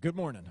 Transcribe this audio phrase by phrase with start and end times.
[0.00, 0.44] Good morning.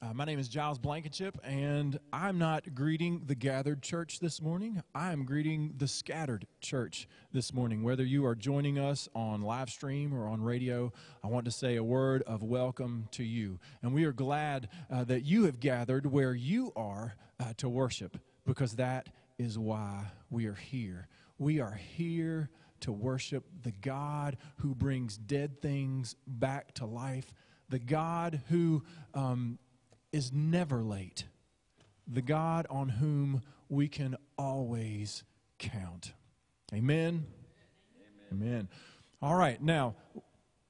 [0.00, 4.80] Uh, my name is Giles Blankenship, and I'm not greeting the gathered church this morning.
[4.94, 7.82] I am greeting the scattered church this morning.
[7.82, 10.92] Whether you are joining us on live stream or on radio,
[11.24, 13.58] I want to say a word of welcome to you.
[13.82, 18.18] And we are glad uh, that you have gathered where you are uh, to worship,
[18.46, 21.08] because that is why we are here.
[21.38, 22.50] We are here
[22.82, 27.34] to worship the God who brings dead things back to life
[27.72, 29.58] the God who um,
[30.12, 31.24] is never late,
[32.06, 33.40] the God on whom
[33.70, 35.24] we can always
[35.58, 36.12] count.
[36.74, 37.24] Amen?
[38.30, 38.46] Amen.
[38.46, 38.68] Amen.
[39.22, 39.94] All right, now,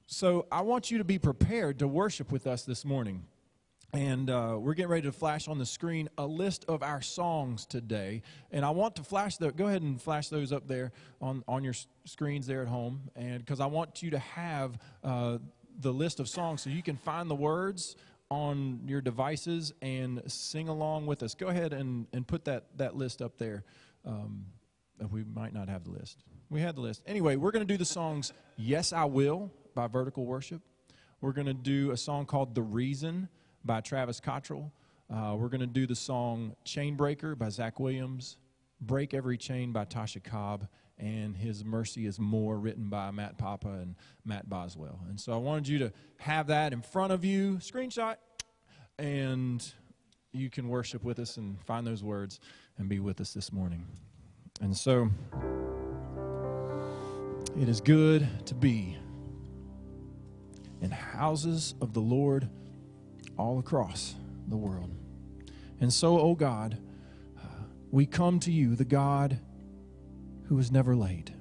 [0.07, 3.25] so I want you to be prepared to worship with us this morning.
[3.91, 7.65] And uh, we're getting ready to flash on the screen a list of our songs
[7.65, 8.21] today.
[8.49, 11.65] And I want to flash the, go ahead and flash those up there on, on
[11.65, 13.01] your screens there at home.
[13.15, 15.37] And because I want you to have uh,
[15.79, 17.95] the list of songs so you can find the words
[18.29, 21.35] on your devices and sing along with us.
[21.35, 23.63] Go ahead and, and put that, that list up there.
[24.05, 24.45] Um,
[25.11, 26.23] we might not have the list.
[26.49, 27.03] We had the list.
[27.05, 30.61] Anyway, we're going to do the songs Yes, I Will by Vertical Worship.
[31.21, 33.29] We're going to do a song called The Reason
[33.63, 34.71] by Travis Cottrell.
[35.13, 38.37] Uh, we're going to do the song Chainbreaker by Zach Williams,
[38.81, 40.67] Break Every Chain by Tasha Cobb,
[41.03, 45.01] and His Mercy is More, written by Matt Papa and Matt Boswell.
[45.09, 48.15] And so I wanted you to have that in front of you, screenshot,
[48.97, 49.73] and
[50.31, 52.39] you can worship with us and find those words
[52.77, 53.85] and be with us this morning.
[54.61, 55.09] And so
[57.59, 58.97] it is good to be
[60.81, 62.47] in houses of the Lord
[63.37, 64.15] all across
[64.47, 64.89] the world.
[65.81, 66.77] And so, oh God,
[67.91, 69.37] we come to you, the God
[70.53, 71.31] who is never late.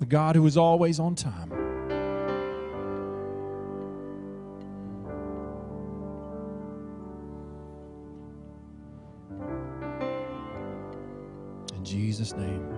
[0.00, 1.52] The God who is always on time.
[11.74, 12.71] In Jesus' name.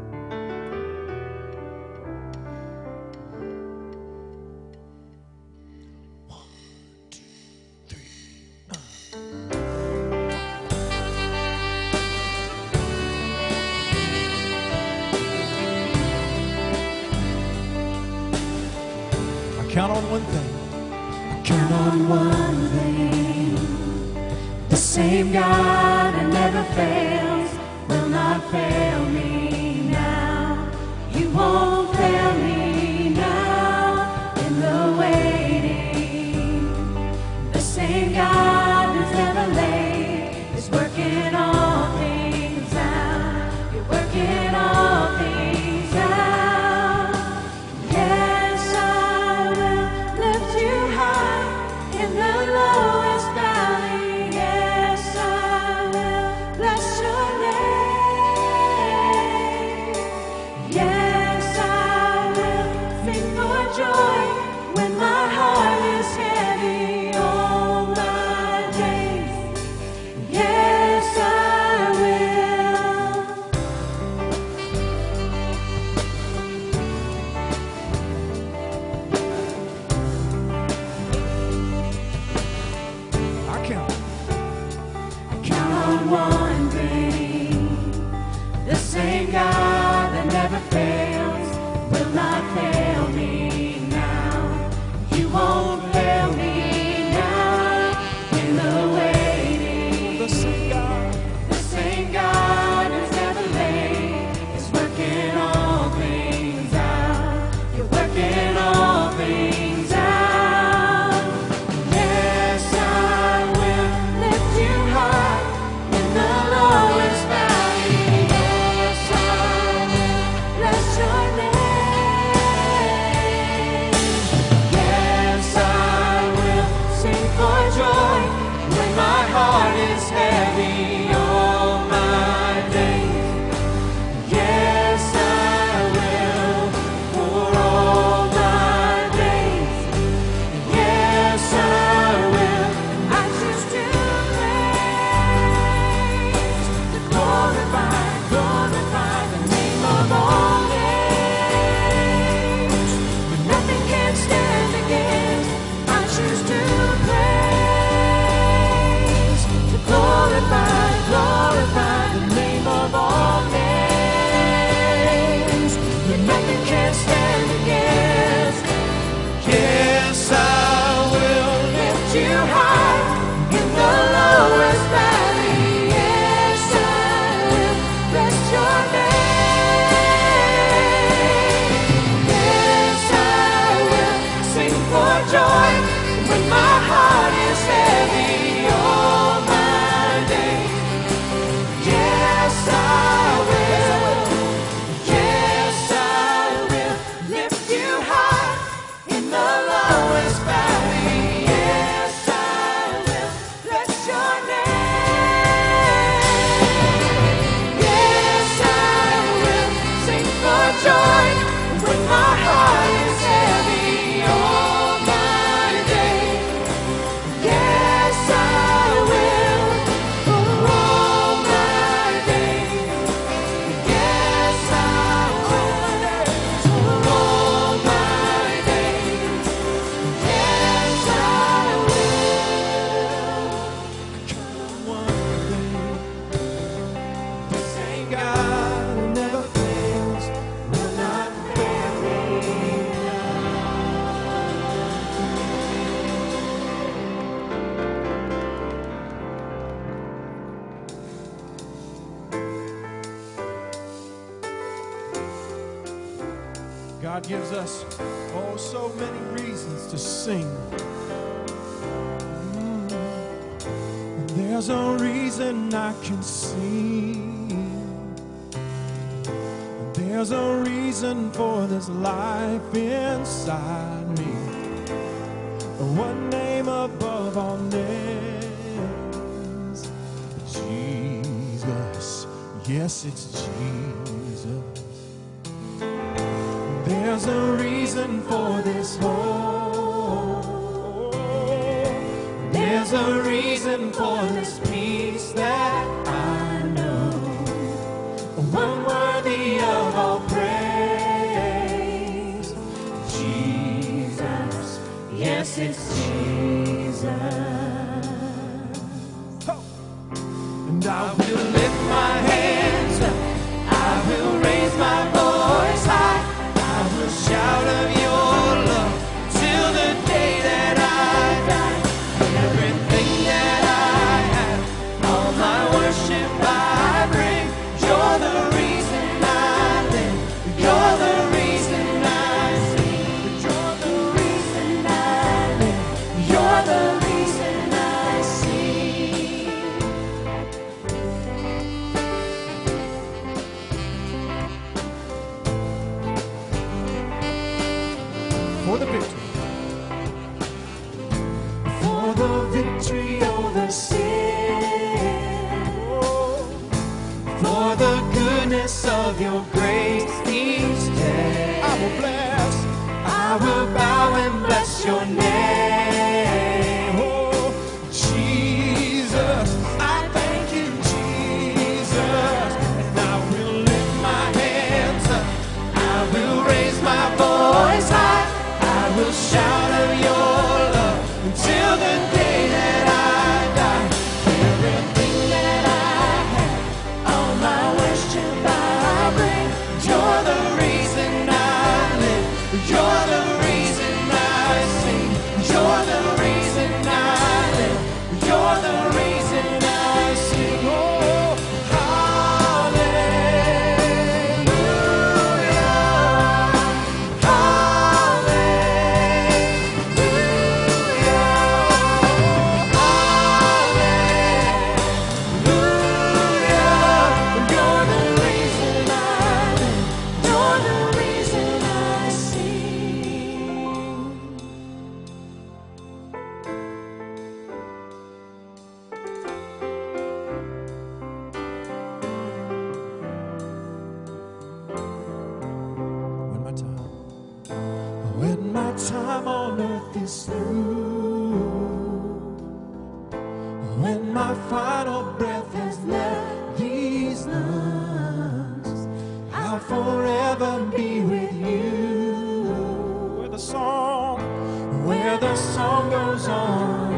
[455.25, 456.95] the song goes on.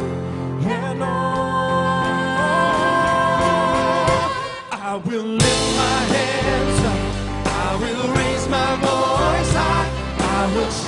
[4.72, 7.00] I will lift my hands up.
[7.66, 9.88] I will raise my voice high.
[10.38, 10.85] I will.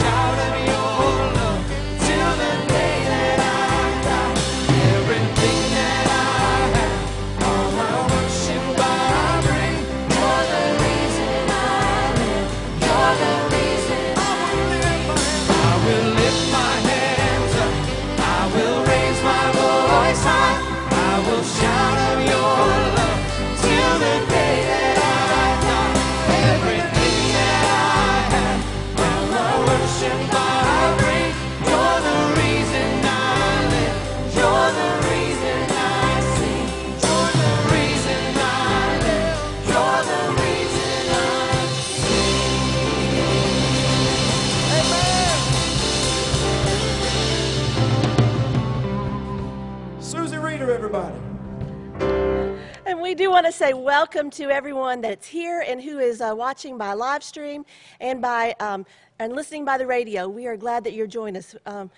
[53.38, 57.22] want to say welcome to everyone that's here and who is uh, watching by live
[57.22, 57.64] stream
[58.00, 58.84] and by um,
[59.20, 60.28] and listening by the radio.
[60.28, 61.54] We are glad that you're joining us.
[61.64, 61.88] Um,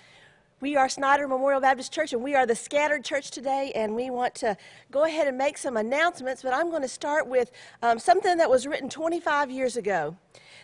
[0.61, 3.73] we are Snyder Memorial Baptist Church, and we are the scattered church today.
[3.75, 4.55] And we want to
[4.91, 8.51] go ahead and make some announcements, but I'm going to start with um, something that
[8.51, 10.19] was written 25 years ago.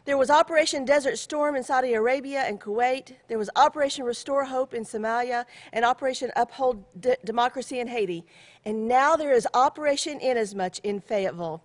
[0.04, 3.14] There was Operation Desert Storm in Saudi Arabia and Kuwait.
[3.28, 8.26] There was Operation Restore Hope in Somalia and Operation Uphold D- Democracy in Haiti.
[8.66, 11.62] And now there is Operation Inasmuch in Fayetteville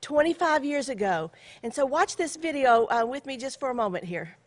[0.00, 1.30] 25 years ago.
[1.62, 4.38] And so watch this video uh, with me just for a moment here.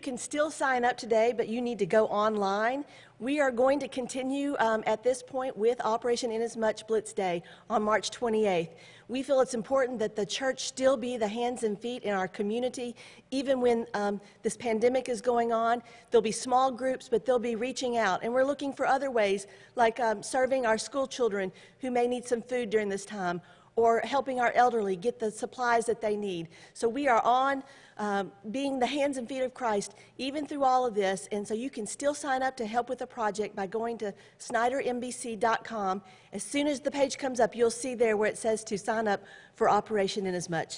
[0.00, 2.84] Can still sign up today, but you need to go online.
[3.18, 7.82] We are going to continue um, at this point with Operation Inasmuch Blitz Day on
[7.82, 8.70] March 28th.
[9.08, 12.28] We feel it's important that the church still be the hands and feet in our
[12.28, 12.96] community,
[13.30, 15.82] even when um, this pandemic is going on.
[16.10, 18.20] There'll be small groups, but they'll be reaching out.
[18.22, 22.24] And we're looking for other ways, like um, serving our school children who may need
[22.24, 23.40] some food during this time,
[23.76, 26.48] or helping our elderly get the supplies that they need.
[26.74, 27.62] So we are on
[28.00, 31.28] um, being the hands and feet of Christ even through all of this.
[31.30, 34.14] And so you can still sign up to help with the project by going to
[34.38, 36.02] snydermbc.com.
[36.32, 39.06] As soon as the page comes up, you'll see there where it says to sign
[39.06, 39.22] up
[39.54, 40.72] for Operation Inasmuch.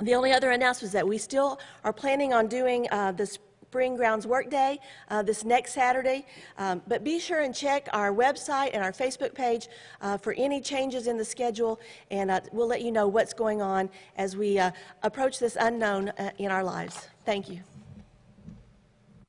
[0.00, 3.96] The only other announcement is that we still are planning on doing uh, the Spring
[3.96, 6.24] Grounds Workday uh, this next Saturday.
[6.56, 9.68] Um, but be sure and check our website and our Facebook page
[10.00, 11.78] uh, for any changes in the schedule,
[12.10, 14.70] and uh, we'll let you know what's going on as we uh,
[15.02, 17.08] approach this unknown uh, in our lives.
[17.26, 17.60] Thank you.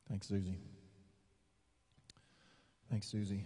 [0.09, 0.57] Thanks, Susie.
[2.89, 3.43] Thanks, Susie.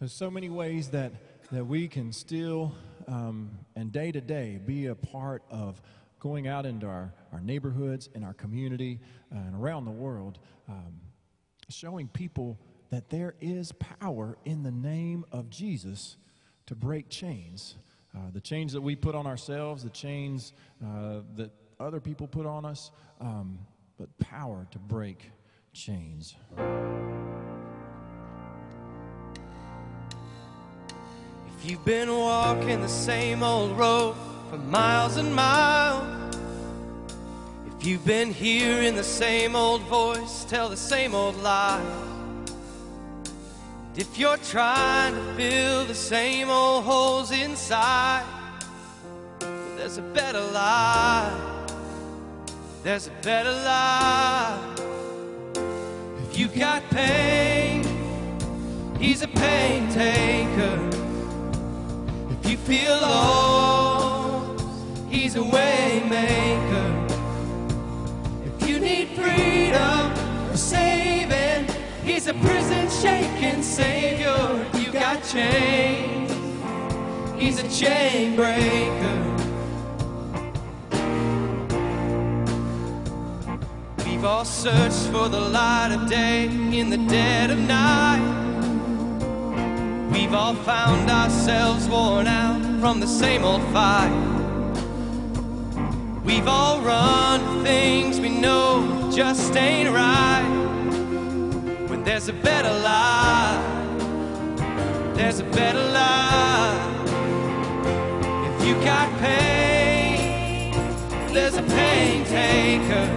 [0.00, 1.12] There's so many ways that,
[1.50, 2.72] that we can still
[3.06, 5.82] um, and day to day be a part of
[6.22, 9.00] going out into our, our neighborhoods and our community
[9.34, 10.38] uh, and around the world,
[10.68, 10.94] um,
[11.68, 12.56] showing people
[12.90, 16.16] that there is power in the name of Jesus
[16.66, 17.74] to break chains.
[18.14, 21.50] Uh, the chains that we put on ourselves, the chains uh, that
[21.80, 23.58] other people put on us, um,
[23.98, 25.32] but power to break
[25.72, 26.36] chains.
[31.48, 34.14] If you've been walking the same old road
[34.52, 36.36] for miles and miles,
[37.66, 41.80] if you've been hearing the same old voice tell the same old lie,
[43.88, 48.26] and if you're trying to fill the same old holes inside,
[49.40, 51.32] well, there's a better lie.
[52.82, 54.74] There's a better lie.
[56.28, 57.84] If you've got pain,
[59.00, 60.90] he's a pain taker.
[62.32, 63.81] If you feel lost,
[65.32, 67.06] he's a way maker.
[68.44, 70.12] If you need freedom
[70.50, 71.74] or saving,
[72.04, 74.66] he's a prison shaking savior.
[74.74, 76.32] If you got chains,
[77.40, 79.18] he's a chain breaker.
[84.04, 88.20] We've all searched for the light of day in the dead of night.
[90.12, 94.41] We've all found ourselves worn out from the same old fight.
[96.24, 100.46] We've all run things we know just ain't right.
[101.88, 103.64] When there's a better life,
[105.16, 107.10] there's a better life.
[108.48, 110.72] If you got pain,
[111.32, 113.08] there's a pain taker.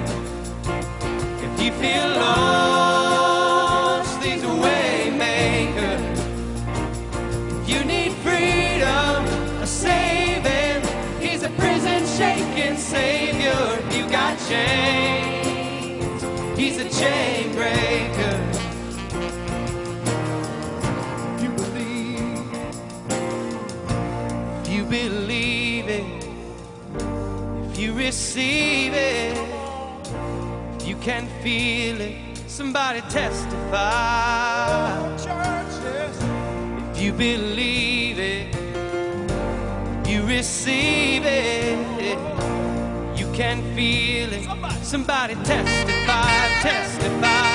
[1.45, 3.04] If you feel low.
[14.47, 16.23] chains.
[16.57, 18.37] He's a chain breaker.
[21.33, 22.53] If you believe,
[24.61, 26.05] if you believe it,
[27.71, 29.37] if you receive it,
[30.79, 33.75] if you can feel it, somebody testify.
[36.91, 38.55] If you believe it,
[40.07, 42.44] you receive it
[43.35, 44.47] can feel it.
[44.81, 47.54] Somebody, testify, testify.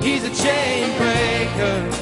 [0.00, 2.01] He's a chain breaker.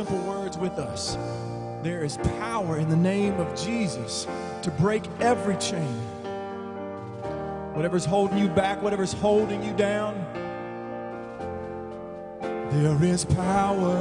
[0.00, 1.18] simple words with us.
[1.82, 4.26] There is power in the name of Jesus
[4.62, 5.94] to break every chain.
[7.74, 10.14] Whatever's holding you back, whatever's holding you down,
[12.40, 13.98] there is power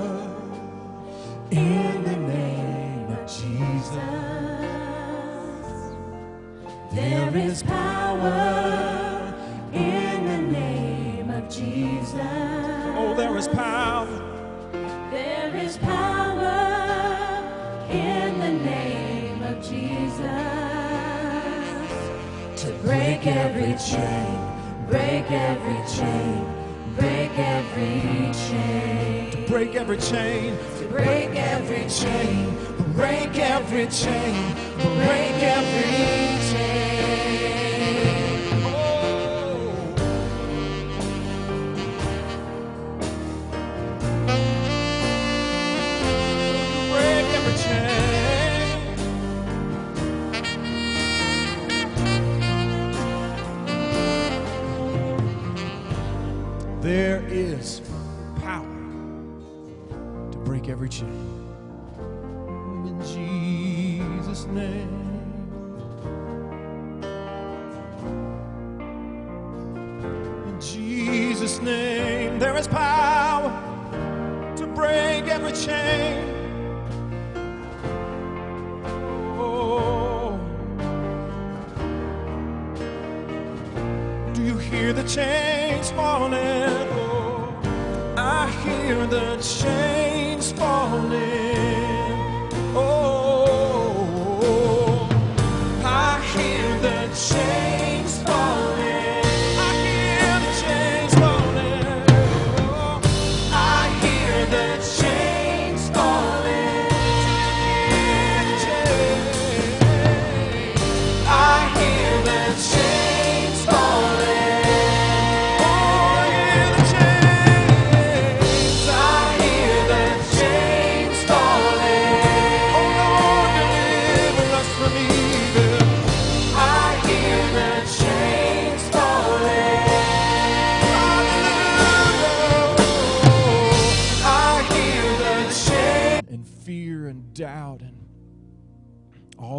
[1.52, 2.59] in the name.
[29.89, 32.56] every chain, to break every chain,
[32.93, 36.18] break every chain, break every chain.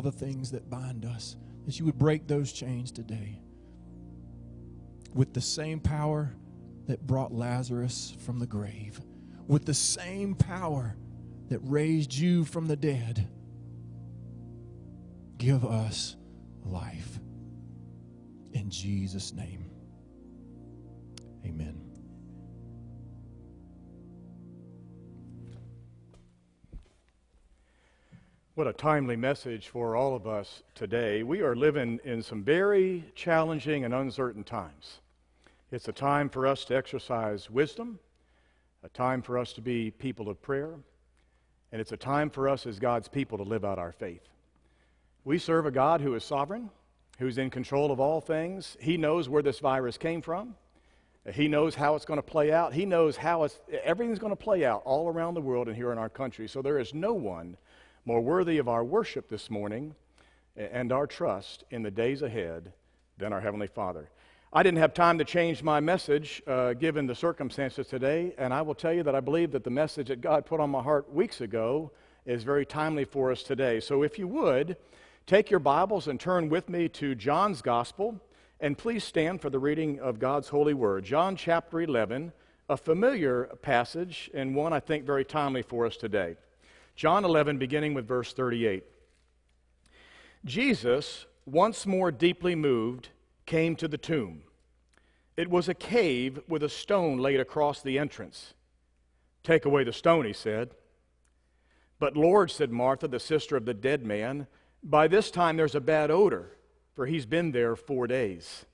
[0.00, 1.36] All the things that bind us,
[1.66, 3.38] that you would break those chains today
[5.12, 6.32] with the same power
[6.86, 8.98] that brought Lazarus from the grave,
[9.46, 10.96] with the same power
[11.50, 13.28] that raised you from the dead.
[15.36, 16.16] Give us
[16.64, 17.20] life.
[18.54, 19.66] In Jesus' name,
[21.44, 21.79] amen.
[28.60, 31.22] What a timely message for all of us today.
[31.22, 35.00] We are living in some very challenging and uncertain times.
[35.72, 37.98] It's a time for us to exercise wisdom,
[38.84, 40.74] a time for us to be people of prayer,
[41.72, 44.28] and it's a time for us as God's people to live out our faith.
[45.24, 46.68] We serve a God who is sovereign,
[47.18, 48.76] who's in control of all things.
[48.78, 50.54] He knows where this virus came from.
[51.32, 52.74] He knows how it's going to play out.
[52.74, 53.48] He knows how
[53.82, 56.46] everything's going to play out all around the world and here in our country.
[56.46, 57.56] So there is no one
[58.04, 59.94] more worthy of our worship this morning
[60.56, 62.72] and our trust in the days ahead
[63.18, 64.08] than our Heavenly Father.
[64.52, 68.62] I didn't have time to change my message uh, given the circumstances today, and I
[68.62, 71.12] will tell you that I believe that the message that God put on my heart
[71.12, 71.92] weeks ago
[72.26, 73.78] is very timely for us today.
[73.78, 74.76] So if you would,
[75.26, 78.20] take your Bibles and turn with me to John's Gospel,
[78.58, 81.04] and please stand for the reading of God's holy word.
[81.04, 82.32] John chapter 11,
[82.68, 86.36] a familiar passage and one I think very timely for us today.
[87.00, 88.84] John 11, beginning with verse 38.
[90.44, 93.08] Jesus, once more deeply moved,
[93.46, 94.42] came to the tomb.
[95.34, 98.52] It was a cave with a stone laid across the entrance.
[99.42, 100.74] Take away the stone, he said.
[101.98, 104.46] But Lord, said Martha, the sister of the dead man,
[104.82, 106.58] by this time there's a bad odor,
[106.94, 108.66] for he's been there four days.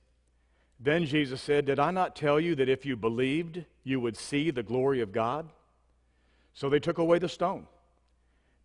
[0.80, 4.50] Then Jesus said, Did I not tell you that if you believed, you would see
[4.50, 5.48] the glory of God?
[6.54, 7.68] So they took away the stone.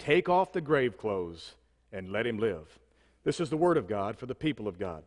[0.00, 1.54] Take off the grave clothes
[1.92, 2.78] and let him live.
[3.22, 5.04] This is the word of God for the people of God.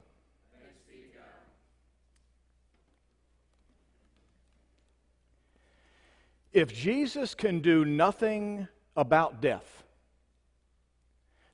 [6.54, 9.84] If Jesus can do nothing about death,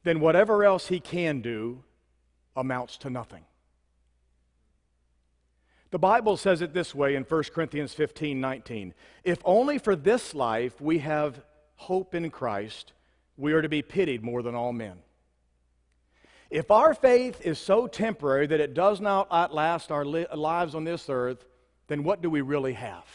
[0.03, 1.85] then whatever else he can do
[2.57, 3.45] amounts to nothing.
[5.91, 8.93] The Bible says it this way in 1 Corinthians 15 19.
[9.23, 11.41] If only for this life we have
[11.77, 12.91] hope in Christ,
[13.39, 14.99] we are to be pitied more than all men.
[16.49, 20.83] If our faith is so temporary that it does not outlast our li- lives on
[20.83, 21.45] this earth,
[21.87, 23.05] then what do we really have?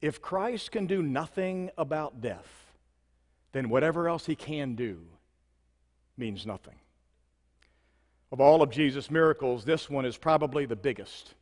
[0.00, 2.72] If Christ can do nothing about death,
[3.52, 5.00] then whatever else he can do
[6.16, 6.74] means nothing.
[8.32, 11.34] Of all of Jesus' miracles, this one is probably the biggest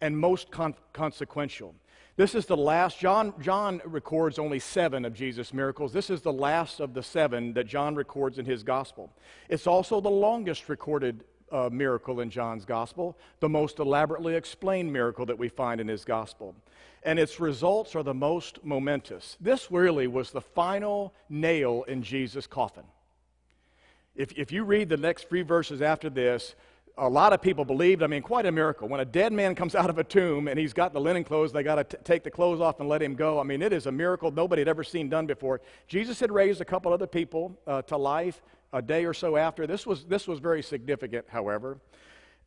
[0.00, 1.74] and most con- consequential.
[2.18, 5.92] This is the last, John, John records only seven of Jesus' miracles.
[5.92, 9.12] This is the last of the seven that John records in his gospel.
[9.48, 15.26] It's also the longest recorded uh, miracle in John's gospel, the most elaborately explained miracle
[15.26, 16.56] that we find in his gospel.
[17.04, 19.36] And its results are the most momentous.
[19.40, 22.82] This really was the final nail in Jesus' coffin.
[24.16, 26.56] If, if you read the next three verses after this,
[26.98, 28.88] a lot of people believed, I mean, quite a miracle.
[28.88, 31.52] When a dead man comes out of a tomb and he's got the linen clothes,
[31.52, 33.38] they got to take the clothes off and let him go.
[33.38, 35.60] I mean, it is a miracle nobody had ever seen done before.
[35.86, 39.66] Jesus had raised a couple other people uh, to life a day or so after.
[39.66, 41.78] This was, this was very significant, however.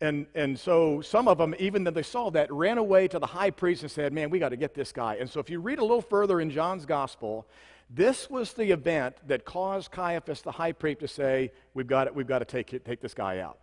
[0.02, 3.28] And, and so some of them, even though they saw that, ran away to the
[3.28, 5.16] high priest and said, Man, we got to get this guy.
[5.16, 7.48] And so if you read a little further in John's gospel,
[7.90, 12.16] this was the event that caused Caiaphas, the high priest, to say, We've got, it,
[12.16, 13.60] we've got to take, take this guy out.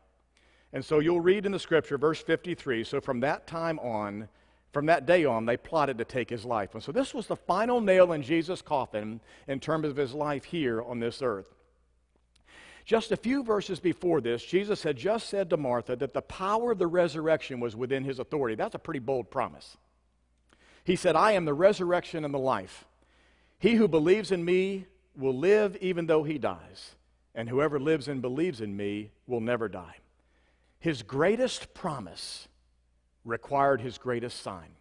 [0.72, 2.85] And so you'll read in the scripture, verse 53.
[2.85, 4.28] So from that time on,
[4.72, 6.74] from that day on, they plotted to take his life.
[6.74, 10.44] And so this was the final nail in Jesus' coffin in terms of his life
[10.44, 11.54] here on this earth.
[12.85, 16.72] Just a few verses before this, Jesus had just said to Martha that the power
[16.72, 18.54] of the resurrection was within his authority.
[18.54, 19.76] That's a pretty bold promise.
[20.85, 22.87] He said, I am the resurrection and the life.
[23.59, 26.94] He who believes in me will live even though he dies,
[27.35, 29.96] and whoever lives and believes in me will never die.
[30.81, 32.49] His greatest promise
[33.25, 34.78] required his greatest sign.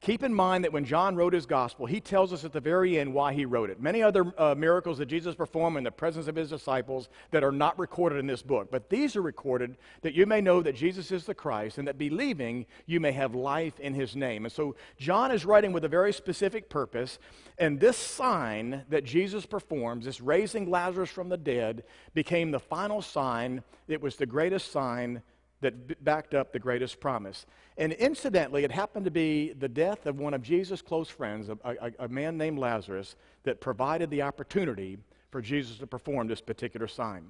[0.00, 3.00] Keep in mind that when John wrote his gospel, he tells us at the very
[3.00, 3.80] end why he wrote it.
[3.80, 7.50] Many other uh, miracles that Jesus performed in the presence of his disciples that are
[7.50, 11.10] not recorded in this book, but these are recorded that you may know that Jesus
[11.10, 14.44] is the Christ and that believing you may have life in his name.
[14.44, 17.18] And so John is writing with a very specific purpose,
[17.58, 21.82] and this sign that Jesus performs, this raising Lazarus from the dead,
[22.14, 23.64] became the final sign.
[23.88, 25.22] It was the greatest sign
[25.60, 27.46] that b- backed up the greatest promise.
[27.76, 31.58] And incidentally, it happened to be the death of one of Jesus' close friends, a,
[31.64, 34.98] a, a man named Lazarus, that provided the opportunity
[35.30, 37.24] for Jesus to perform this particular sign.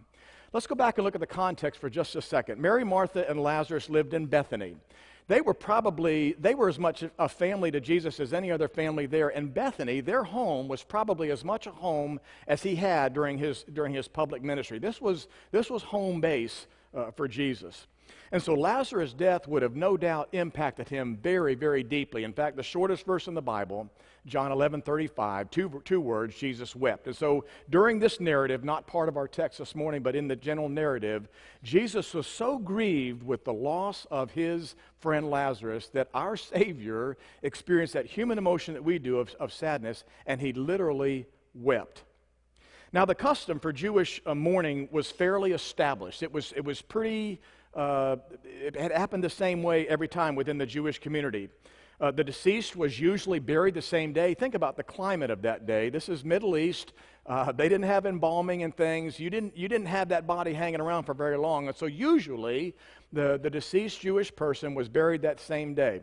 [0.53, 2.61] Let's go back and look at the context for just a second.
[2.61, 4.77] Mary, Martha, and Lazarus lived in Bethany.
[5.27, 9.05] They were probably, they were as much a family to Jesus as any other family
[9.05, 9.29] there.
[9.29, 13.65] And Bethany, their home, was probably as much a home as he had during his,
[13.65, 14.79] during his public ministry.
[14.79, 17.87] This was, this was home base uh, for Jesus.
[18.31, 22.25] And so Lazarus' death would have no doubt impacted him very, very deeply.
[22.25, 23.91] In fact, the shortest verse in the Bible,
[24.27, 27.07] John 11 35, two, two words, Jesus wept.
[27.07, 30.37] And so during this narrative, not part of our text this morning, but in the
[30.37, 31.29] general narrative,
[31.63, 37.95] Jesus was so grieved with the loss of his friend Lazarus that our Savior experienced
[37.95, 42.05] that human emotion that we do of, of sadness, and he literally wept.
[42.93, 46.23] Now, the custom for Jewish uh, mourning was fairly established.
[46.23, 47.41] It was, it was pretty
[47.75, 51.49] uh, it had happened the same way every time within the Jewish community.
[52.01, 54.33] Uh, the deceased was usually buried the same day.
[54.35, 55.91] Think about the climate of that day.
[55.91, 56.93] This is Middle East.
[57.27, 59.19] Uh, they didn't have embalming and things.
[59.19, 61.69] You didn't, you didn't have that body hanging around for very long.
[61.69, 62.75] And so usually
[63.13, 66.03] the, the deceased Jewish person was buried that same day.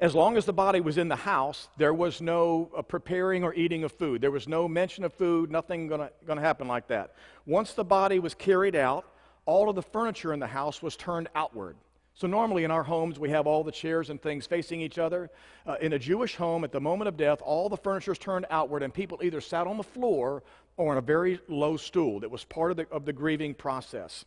[0.00, 3.52] As long as the body was in the house, there was no uh, preparing or
[3.54, 4.20] eating of food.
[4.20, 7.14] There was no mention of food, nothing going to happen like that.
[7.46, 9.04] Once the body was carried out,
[9.44, 11.76] all of the furniture in the house was turned outward.
[12.14, 15.30] So, normally in our homes, we have all the chairs and things facing each other.
[15.66, 18.46] Uh, in a Jewish home, at the moment of death, all the furniture is turned
[18.50, 20.42] outward, and people either sat on the floor
[20.76, 24.24] or on a very low stool that was part of the, of the grieving process.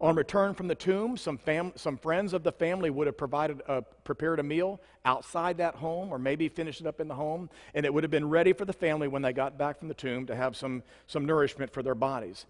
[0.00, 3.62] On return from the tomb, some, fam- some friends of the family would have provided,
[3.68, 7.48] uh, prepared a meal outside that home or maybe finished it up in the home,
[7.74, 9.94] and it would have been ready for the family when they got back from the
[9.94, 12.46] tomb to have some, some nourishment for their bodies.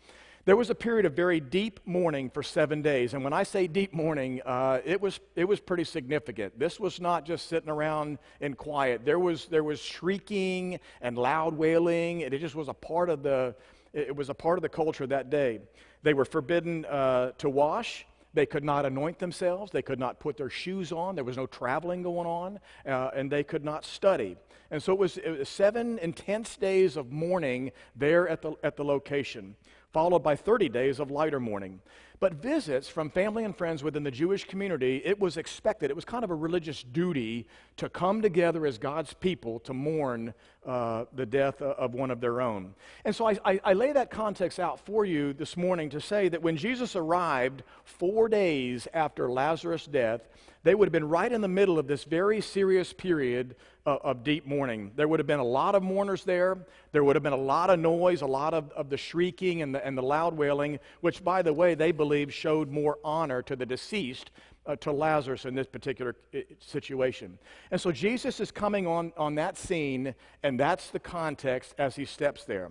[0.46, 3.14] There was a period of very deep mourning for seven days.
[3.14, 6.59] And when I say deep mourning, uh, it, was, it was pretty significant.
[6.59, 9.07] This was not just sitting around in quiet.
[9.07, 12.24] There was, there was shrieking and loud wailing.
[12.24, 13.54] and It just was a part of the,
[13.94, 15.61] it was a part of the culture that day.
[16.04, 18.06] They were forbidden uh, to wash.
[18.34, 19.72] They could not anoint themselves.
[19.72, 21.14] They could not put their shoes on.
[21.14, 22.60] There was no traveling going on.
[22.86, 24.36] Uh, and they could not study.
[24.70, 28.76] And so it was, it was seven intense days of mourning there at the, at
[28.76, 29.56] the location
[29.94, 31.80] followed by 30 days of lighter mourning.
[32.18, 35.88] But visits from family and friends within the Jewish community, it was expected.
[35.88, 40.34] It was kind of a religious duty to come together as God's people to mourn
[40.66, 42.74] uh, the death of one of their own.
[43.05, 46.29] And so I, I, I lay that context out for you this morning to say
[46.29, 50.22] that when Jesus arrived four days after Lazarus' death,
[50.62, 54.24] they would have been right in the middle of this very serious period of, of,
[54.24, 54.92] deep mourning.
[54.96, 56.57] There would have been a lot of mourners there.
[56.92, 59.74] There would have been a lot of noise, a lot of, of the shrieking and
[59.74, 63.55] the, and the loud wailing, which, by the way, they believed showed more honor to
[63.55, 64.31] the deceased,
[64.66, 67.38] uh, to Lazarus in this particular uh, situation.
[67.70, 72.05] And so Jesus is coming on, on that scene, and that's the context as he
[72.05, 72.70] steps there.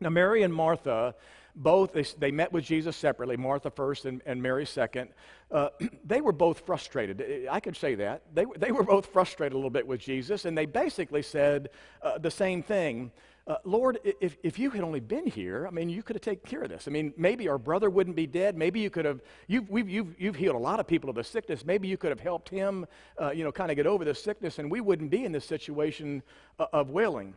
[0.00, 1.14] Now, Mary and Martha
[1.56, 5.10] both they, they, met with jesus separately martha first and, and mary second
[5.50, 5.68] uh,
[6.04, 9.70] they were both frustrated i could say that they, they were both frustrated a little
[9.70, 11.70] bit with jesus and they basically said
[12.02, 13.10] uh, the same thing
[13.50, 16.48] uh, lord if, if you had only been here i mean you could have taken
[16.48, 19.20] care of this i mean maybe our brother wouldn't be dead maybe you could have
[19.48, 22.20] you've, you've, you've healed a lot of people of the sickness maybe you could have
[22.20, 22.86] helped him
[23.20, 25.44] uh, you know kind of get over the sickness and we wouldn't be in this
[25.44, 26.22] situation
[26.60, 27.34] uh, of wailing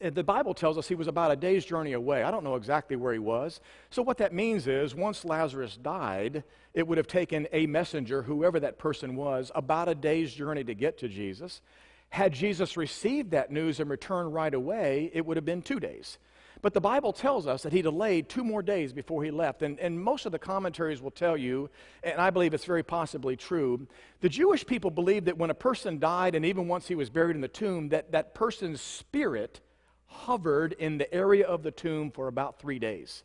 [0.00, 2.22] the Bible tells us he was about a day's journey away.
[2.22, 3.60] I don't know exactly where he was.
[3.90, 8.60] So, what that means is, once Lazarus died, it would have taken a messenger, whoever
[8.60, 11.62] that person was, about a day's journey to get to Jesus.
[12.10, 16.18] Had Jesus received that news and returned right away, it would have been two days.
[16.60, 19.62] But the Bible tells us that he delayed two more days before he left.
[19.62, 21.70] And, and most of the commentaries will tell you,
[22.02, 23.86] and I believe it's very possibly true,
[24.20, 27.36] the Jewish people believed that when a person died, and even once he was buried
[27.36, 29.60] in the tomb, that that person's spirit
[30.06, 33.22] hovered in the area of the tomb for about three days.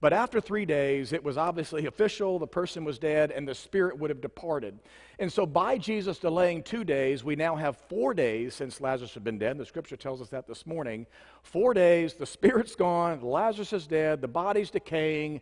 [0.00, 3.98] But after three days, it was obviously official, the person was dead, and the spirit
[3.98, 4.78] would have departed.
[5.18, 9.24] And so, by Jesus delaying two days, we now have four days since Lazarus had
[9.24, 9.56] been dead.
[9.56, 11.06] The scripture tells us that this morning.
[11.42, 15.40] Four days, the spirit's gone, Lazarus is dead, the body's decaying,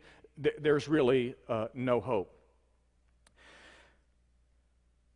[0.58, 2.30] there's really uh, no hope.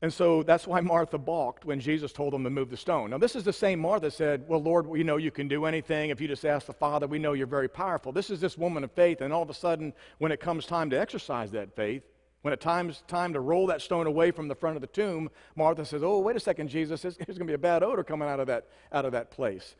[0.00, 3.10] And so that's why Martha balked when Jesus told them to move the stone.
[3.10, 6.10] Now, this is the same Martha said, Well, Lord, we know you can do anything.
[6.10, 8.12] If you just ask the Father, we know you're very powerful.
[8.12, 10.88] This is this woman of faith, and all of a sudden, when it comes time
[10.90, 12.04] to exercise that faith,
[12.42, 15.30] when it times time to roll that stone away from the front of the tomb,
[15.56, 17.02] Martha says, "Oh, wait a second, Jesus!
[17.02, 19.32] There's, there's going to be a bad odor coming out of that out of that
[19.32, 19.74] place."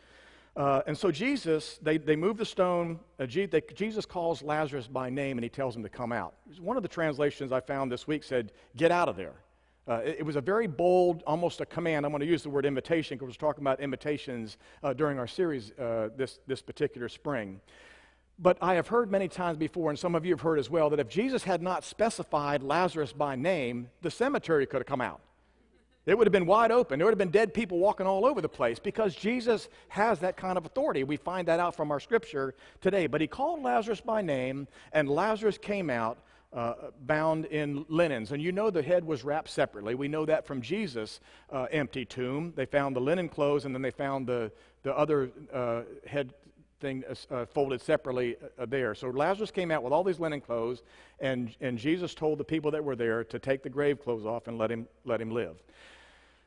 [0.57, 2.99] Uh, and so Jesus, they, they move the stone.
[3.21, 6.35] Uh, they, Jesus calls Lazarus by name and he tells him to come out.
[6.59, 9.37] One of the translations I found this week said, "Get out of there."
[9.89, 12.05] Uh, it, it was a very bold, almost a command.
[12.05, 15.27] I'm going to use the word invitation because we're talking about invitations uh, during our
[15.27, 17.61] series uh, this this particular spring.
[18.39, 20.91] But I have heard many times before, and some of you have heard as well,
[20.91, 25.21] that if Jesus had not specified Lazarus by name, the cemetery could have come out.
[26.07, 26.99] It would have been wide open.
[26.99, 30.37] There would have been dead people walking all over the place because Jesus has that
[30.37, 31.05] kind of authority.
[31.05, 33.09] We find that out from our scripture today.
[33.09, 36.19] But he called Lazarus by name, and Lazarus came out
[36.53, 38.33] uh, bound in linens.
[38.33, 39.95] And you know the head was wrapped separately.
[39.95, 41.21] We know that from Jesus'
[41.53, 42.53] uh, empty tomb.
[42.57, 44.51] They found the linen clothes, and then they found the,
[44.83, 46.33] the other uh, head
[46.81, 48.95] thing uh, folded separately uh, there.
[48.95, 50.83] So Lazarus came out with all these linen clothes,
[51.21, 54.47] and, and Jesus told the people that were there to take the grave clothes off
[54.47, 55.63] and let him, let him live.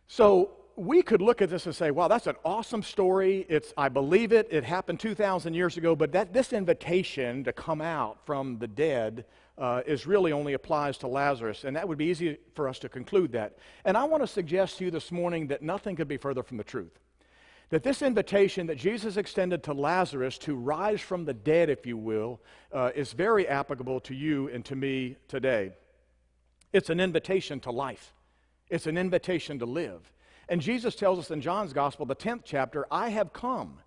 [0.07, 3.45] So we could look at this and say, wow, that's an awesome story.
[3.49, 4.47] It's, I believe it.
[4.49, 9.25] It happened 2,000 years ago, but that, this invitation to come out from the dead
[9.57, 12.89] uh, is really only applies to Lazarus, and that would be easy for us to
[12.89, 13.57] conclude that.
[13.85, 16.57] And I want to suggest to you this morning that nothing could be further from
[16.57, 16.99] the truth
[17.71, 21.97] that this invitation that Jesus extended to Lazarus to rise from the dead, if you
[21.97, 22.41] will,
[22.73, 25.71] uh, is very applicable to you and to me today.
[26.73, 28.13] It's an invitation to life,
[28.69, 30.11] it's an invitation to live.
[30.49, 33.79] And Jesus tells us in John's Gospel, the 10th chapter, I have come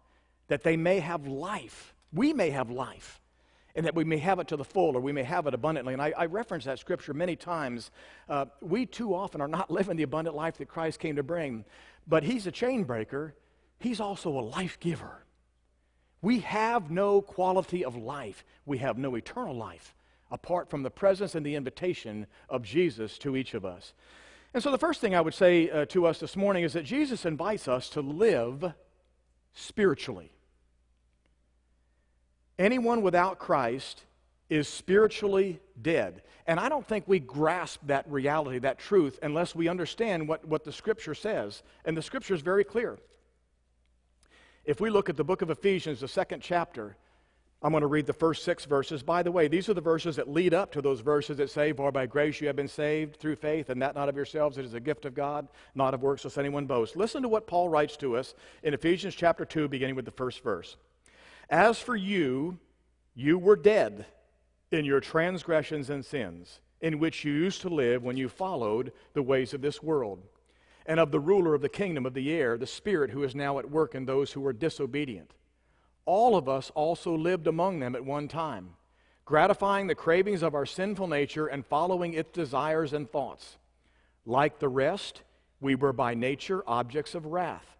[0.49, 1.95] that they may have life.
[2.11, 3.21] We may have life.
[3.75, 5.95] And that we may have it to the full or we may have it abundantly.
[5.95, 7.91] And I, I reference that scripture many times.
[8.29, 11.65] Uh, we too often are not living the abundant life that Christ came to bring.
[12.07, 13.35] But He's a chain breaker,
[13.79, 15.25] He's also a life giver.
[16.23, 19.95] We have no quality of life, we have no eternal life
[20.31, 23.95] apart from the presence and the invitation of Jesus to each of us.
[24.53, 26.85] And so, the first thing I would say uh, to us this morning is that
[26.85, 28.73] Jesus invites us to live
[29.53, 30.33] spiritually.
[32.59, 34.03] Anyone without Christ
[34.49, 36.23] is spiritually dead.
[36.47, 40.65] And I don't think we grasp that reality, that truth, unless we understand what, what
[40.65, 41.63] the Scripture says.
[41.85, 42.99] And the Scripture is very clear.
[44.65, 46.97] If we look at the book of Ephesians, the second chapter,
[47.63, 49.03] I'm going to read the first six verses.
[49.03, 51.73] By the way, these are the verses that lead up to those verses that say,
[51.73, 54.67] For by grace you have been saved through faith, and that not of yourselves, it
[54.67, 56.95] is a gift of God, not of works, lest anyone boast.
[56.95, 60.45] Listen to what Paul writes to us in Ephesians chapter 2, beginning with the first
[60.45, 60.77] verse.
[61.51, 62.59] As for you,
[63.15, 64.07] you were dead
[64.71, 69.23] in your transgressions and sins, in which you used to live when you followed the
[69.23, 70.23] ways of this world,
[70.87, 73.59] and of the ruler of the kingdom of the air, the Spirit who is now
[73.59, 75.33] at work in those who are disobedient.
[76.07, 78.71] All of us also lived among them at one time,
[79.25, 83.57] gratifying the cravings of our sinful nature and following its desires and thoughts.
[84.27, 85.23] Like the rest,
[85.61, 87.77] we were by nature objects of wrath.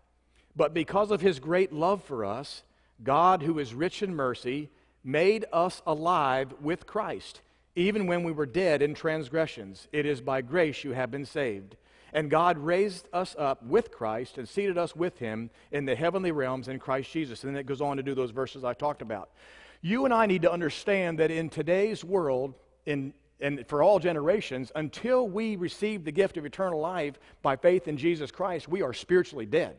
[0.57, 2.63] But because of his great love for us,
[3.03, 4.71] God, who is rich in mercy,
[5.03, 7.41] made us alive with Christ,
[7.77, 9.89] even when we were dead in transgressions.
[9.93, 11.77] It is by grace you have been saved.
[12.13, 16.31] And God raised us up with Christ and seated us with him in the heavenly
[16.31, 17.43] realms in Christ Jesus.
[17.43, 19.31] And then it goes on to do those verses I talked about.
[19.83, 22.55] You and I need to understand that in today's world,
[22.87, 27.89] in and for all generations, until we receive the gift of eternal life by faith
[27.89, 29.77] in Jesus Christ, we are spiritually dead.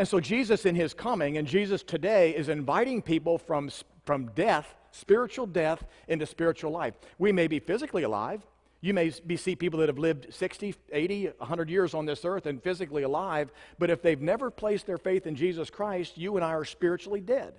[0.00, 3.68] And so, Jesus, in his coming, and Jesus today, is inviting people from,
[4.06, 6.94] from death, spiritual death, into spiritual life.
[7.18, 8.40] We may be physically alive.
[8.80, 12.46] You may be, see people that have lived 60, 80, 100 years on this earth
[12.46, 16.44] and physically alive, but if they've never placed their faith in Jesus Christ, you and
[16.46, 17.52] I are spiritually dead.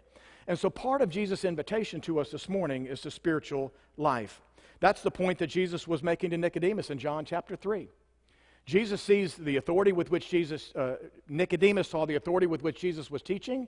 [0.47, 4.41] And so, part of Jesus' invitation to us this morning is to spiritual life.
[4.79, 7.87] That's the point that Jesus was making to Nicodemus in John chapter 3.
[8.65, 10.95] Jesus sees the authority with which Jesus, uh,
[11.27, 13.67] Nicodemus saw the authority with which Jesus was teaching.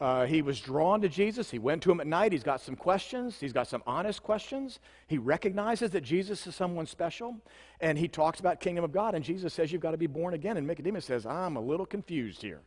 [0.00, 1.50] Uh, he was drawn to Jesus.
[1.50, 2.32] He went to him at night.
[2.32, 3.38] He's got some questions.
[3.38, 4.80] He's got some honest questions.
[5.06, 7.36] He recognizes that Jesus is someone special.
[7.80, 9.14] And he talks about kingdom of God.
[9.14, 10.56] And Jesus says, You've got to be born again.
[10.56, 12.60] And Nicodemus says, I'm a little confused here.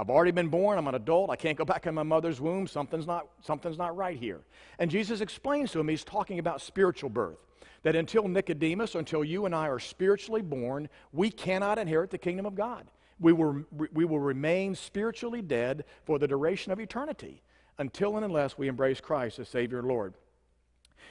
[0.00, 0.78] I've already been born.
[0.78, 1.28] I'm an adult.
[1.28, 2.66] I can't go back in my mother's womb.
[2.66, 4.40] Something's not, something's not right here.
[4.78, 7.36] And Jesus explains to him, he's talking about spiritual birth.
[7.82, 12.46] That until Nicodemus, until you and I are spiritually born, we cannot inherit the kingdom
[12.46, 12.90] of God.
[13.18, 17.42] We will, we will remain spiritually dead for the duration of eternity
[17.76, 20.14] until and unless we embrace Christ as Savior and Lord.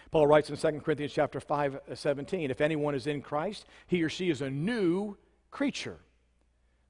[0.09, 4.01] Paul writes in 2 Corinthians chapter 5, uh, 17, if anyone is in Christ, he
[4.01, 5.15] or she is a new
[5.51, 5.99] creature.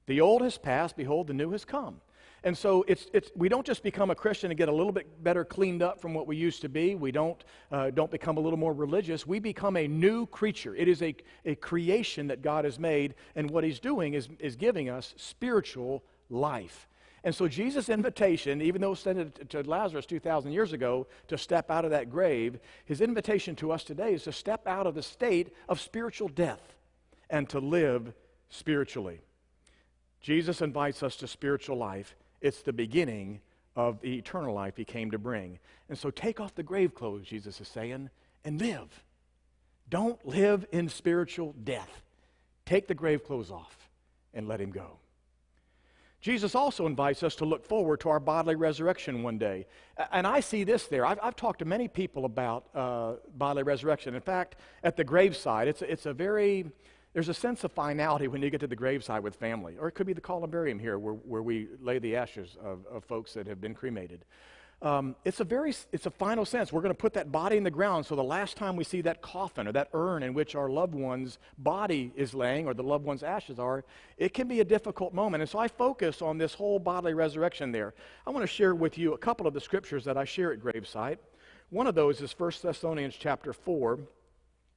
[0.06, 2.00] The old has passed, behold, the new has come.
[2.42, 5.22] And so it's, it's, we don't just become a Christian and get a little bit
[5.22, 6.94] better cleaned up from what we used to be.
[6.94, 9.26] We don't, uh, don't become a little more religious.
[9.26, 10.74] We become a new creature.
[10.74, 14.56] It is a, a creation that God has made, and what He's doing is, is
[14.56, 16.88] giving us spiritual life.
[17.22, 21.84] And so Jesus' invitation, even though sent to Lazarus 2,000 years ago to step out
[21.84, 25.54] of that grave, his invitation to us today is to step out of the state
[25.68, 26.76] of spiritual death
[27.28, 28.14] and to live
[28.48, 29.20] spiritually.
[30.20, 32.14] Jesus invites us to spiritual life.
[32.40, 33.40] It's the beginning
[33.76, 35.58] of the eternal life he came to bring.
[35.88, 38.10] And so take off the grave clothes, Jesus is saying,
[38.44, 39.04] and live.
[39.88, 42.02] Don't live in spiritual death.
[42.64, 43.88] Take the grave clothes off
[44.32, 44.98] and let him go.
[46.20, 49.66] Jesus also invites us to look forward to our bodily resurrection one day.
[50.12, 51.06] And I see this there.
[51.06, 54.14] I've, I've talked to many people about uh, bodily resurrection.
[54.14, 56.70] In fact, at the graveside, it's, it's a very,
[57.12, 59.76] there's a sense of finality when you get to the graveside with family.
[59.78, 63.04] Or it could be the columbarium here where, where we lay the ashes of, of
[63.04, 64.24] folks that have been cremated.
[64.82, 67.64] Um, it's a very it's a final sense we're going to put that body in
[67.64, 70.54] the ground so the last time we see that coffin or that urn in which
[70.54, 73.84] our loved one's body is laying or the loved one's ashes are
[74.16, 77.72] it can be a difficult moment and so i focus on this whole bodily resurrection
[77.72, 77.92] there
[78.26, 80.60] i want to share with you a couple of the scriptures that i share at
[80.60, 81.18] gravesite
[81.68, 83.98] one of those is 1 thessalonians chapter 4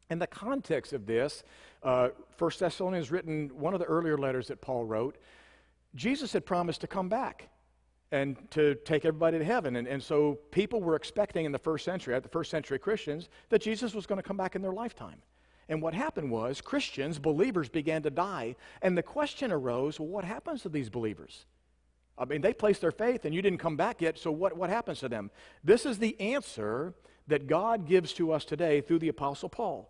[0.10, 1.44] and the context of this,
[1.84, 5.18] uh, 1 Thessalonians written one of the earlier letters that Paul wrote,
[5.96, 7.50] Jesus had promised to come back
[8.12, 9.76] and to take everybody to heaven.
[9.76, 13.30] And, and so people were expecting in the first century, at the first century Christians,
[13.50, 15.22] that Jesus was going to come back in their lifetime.
[15.70, 18.56] And what happened was Christians, believers, began to die.
[18.82, 21.46] And the question arose well, what happens to these believers?
[22.18, 24.70] I mean, they placed their faith and you didn't come back yet, so what, what
[24.70, 25.32] happens to them?
[25.64, 26.94] This is the answer
[27.28, 29.90] that God gives to us today through the Apostle Paul.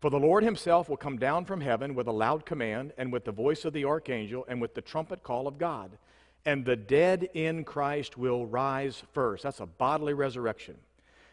[0.00, 3.24] For the Lord himself will come down from heaven with a loud command, and with
[3.24, 5.96] the voice of the archangel, and with the trumpet call of God.
[6.44, 9.42] And the dead in Christ will rise first.
[9.42, 10.76] That's a bodily resurrection.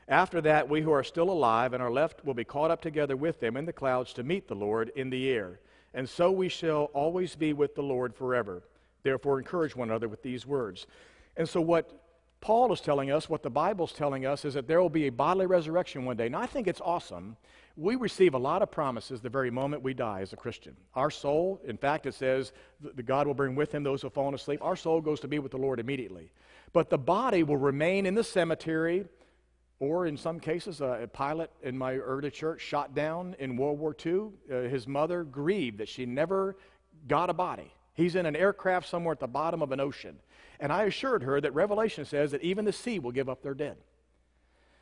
[0.08, 3.16] After that, we who are still alive and are left will be caught up together
[3.16, 5.60] with them in the clouds to meet the Lord in the air.
[5.94, 8.64] And so we shall always be with the Lord forever.
[9.04, 10.88] Therefore, encourage one another with these words.
[11.38, 11.92] And so, what
[12.44, 15.12] Paul is telling us, what the Bible's telling us, is that there will be a
[15.12, 16.26] bodily resurrection one day.
[16.26, 17.38] And I think it's awesome.
[17.78, 20.76] We receive a lot of promises the very moment we die as a Christian.
[20.94, 24.14] Our soul, in fact, it says that God will bring with him those who have
[24.14, 24.60] fallen asleep.
[24.62, 26.34] Our soul goes to be with the Lord immediately.
[26.74, 29.06] But the body will remain in the cemetery,
[29.80, 33.80] or in some cases, a, a pilot in my early church shot down in World
[33.80, 34.32] War II.
[34.52, 36.58] Uh, his mother grieved that she never
[37.08, 37.72] got a body.
[37.94, 40.18] He's in an aircraft somewhere at the bottom of an ocean.
[40.64, 43.54] And I assured her that Revelation says that even the sea will give up their
[43.54, 43.76] dead.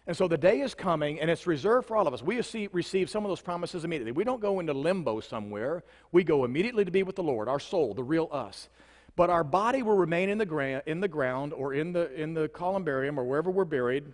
[0.05, 2.21] And so the day is coming, and it's reserved for all of us.
[2.21, 2.39] We
[2.71, 4.11] receive some of those promises immediately.
[4.11, 5.83] We don't go into limbo somewhere.
[6.11, 8.69] We go immediately to be with the Lord, our soul, the real us.
[9.15, 12.35] But our body will remain in the, gra- in the ground or in the, in
[12.35, 14.13] the columbarium or wherever we're buried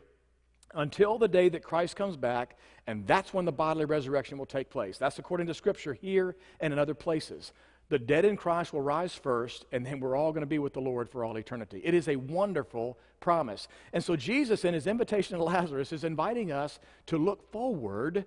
[0.74, 2.55] until the day that Christ comes back,
[2.88, 4.97] and that's when the bodily resurrection will take place.
[4.97, 7.51] That's according to Scripture here and in other places.
[7.89, 10.73] The dead in Christ will rise first, and then we're all going to be with
[10.73, 11.81] the Lord for all eternity.
[11.83, 13.67] It is a wonderful promise.
[13.93, 18.25] And so, Jesus, in his invitation to Lazarus, is inviting us to look forward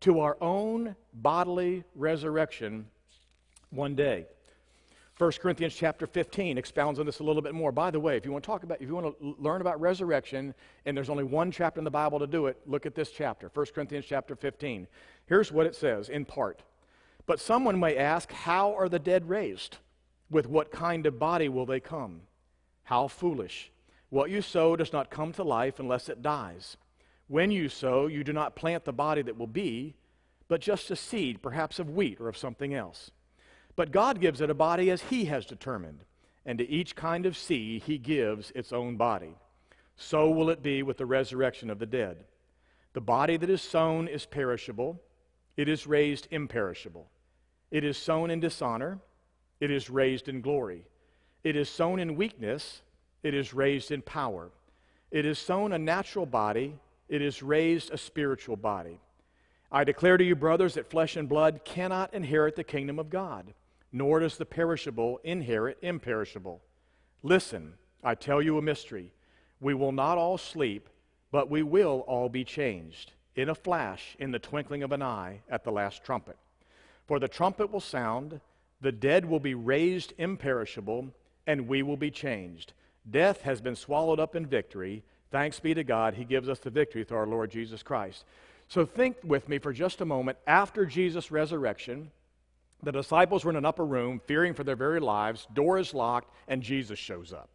[0.00, 2.86] to our own bodily resurrection
[3.70, 4.26] one day.
[5.18, 7.70] 1 Corinthians chapter 15 expounds on this a little bit more.
[7.70, 9.80] By the way, if you want to talk about, if you want to learn about
[9.80, 10.54] resurrection,
[10.86, 13.50] and there's only one chapter in the Bible to do it, look at this chapter,
[13.54, 14.88] 1 Corinthians chapter 15.
[15.26, 16.62] Here's what it says in part.
[17.26, 19.78] But someone may ask, How are the dead raised?
[20.30, 22.22] With what kind of body will they come?
[22.84, 23.70] How foolish.
[24.10, 26.76] What you sow does not come to life unless it dies.
[27.26, 29.94] When you sow, you do not plant the body that will be,
[30.48, 33.10] but just a seed, perhaps of wheat or of something else.
[33.76, 36.04] But God gives it a body as He has determined,
[36.44, 39.34] and to each kind of seed He gives its own body.
[39.96, 42.24] So will it be with the resurrection of the dead.
[42.92, 45.00] The body that is sown is perishable,
[45.56, 47.08] it is raised imperishable.
[47.74, 49.00] It is sown in dishonor,
[49.58, 50.86] it is raised in glory.
[51.42, 52.82] It is sown in weakness,
[53.24, 54.52] it is raised in power.
[55.10, 59.00] It is sown a natural body, it is raised a spiritual body.
[59.72, 63.52] I declare to you, brothers, that flesh and blood cannot inherit the kingdom of God,
[63.90, 66.62] nor does the perishable inherit imperishable.
[67.24, 69.10] Listen, I tell you a mystery.
[69.58, 70.88] We will not all sleep,
[71.32, 75.40] but we will all be changed in a flash, in the twinkling of an eye,
[75.50, 76.36] at the last trumpet.
[77.06, 78.40] For the trumpet will sound,
[78.80, 81.08] the dead will be raised imperishable,
[81.46, 82.72] and we will be changed.
[83.10, 85.02] Death has been swallowed up in victory.
[85.30, 88.24] Thanks be to God, He gives us the victory through our Lord Jesus Christ.
[88.68, 90.38] So think with me for just a moment.
[90.46, 92.10] After Jesus' resurrection,
[92.82, 95.46] the disciples were in an upper room, fearing for their very lives.
[95.52, 97.48] Door is locked, and Jesus shows up.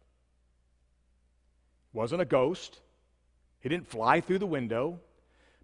[1.92, 2.80] Wasn't a ghost.
[3.60, 5.00] He didn't fly through the window.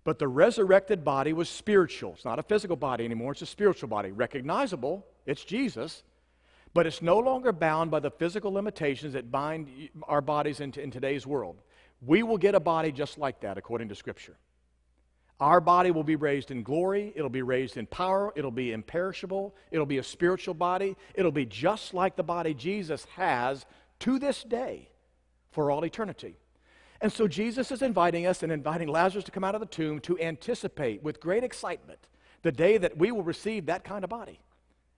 [0.06, 2.12] But the resurrected body was spiritual.
[2.12, 4.12] It's not a physical body anymore, it's a spiritual body.
[4.12, 6.04] Recognizable, it's Jesus,
[6.72, 9.68] but it's no longer bound by the physical limitations that bind
[10.04, 11.60] our bodies in, in today's world.
[12.00, 14.36] We will get a body just like that, according to Scripture.
[15.40, 19.56] Our body will be raised in glory, it'll be raised in power, it'll be imperishable,
[19.72, 23.66] it'll be a spiritual body, it'll be just like the body Jesus has
[23.98, 24.88] to this day
[25.50, 26.36] for all eternity.
[27.00, 30.00] And so Jesus is inviting us and inviting Lazarus to come out of the tomb
[30.00, 32.08] to anticipate with great excitement
[32.42, 34.40] the day that we will receive that kind of body.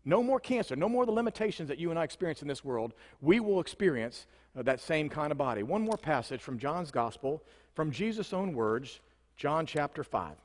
[0.04, 2.94] No more cancer, no more the limitations that you and I experience in this world.
[3.20, 4.26] We will experience
[4.56, 5.62] uh, that same kind of body.
[5.62, 7.42] One more passage from John's Gospel,
[7.74, 9.00] from Jesus' own words,
[9.36, 10.36] John chapter 5.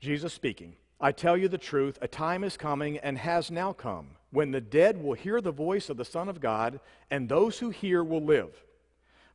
[0.00, 4.08] Jesus speaking, I tell you the truth, a time is coming and has now come
[4.30, 6.80] when the dead will hear the voice of the Son of God,
[7.10, 8.65] and those who hear will live.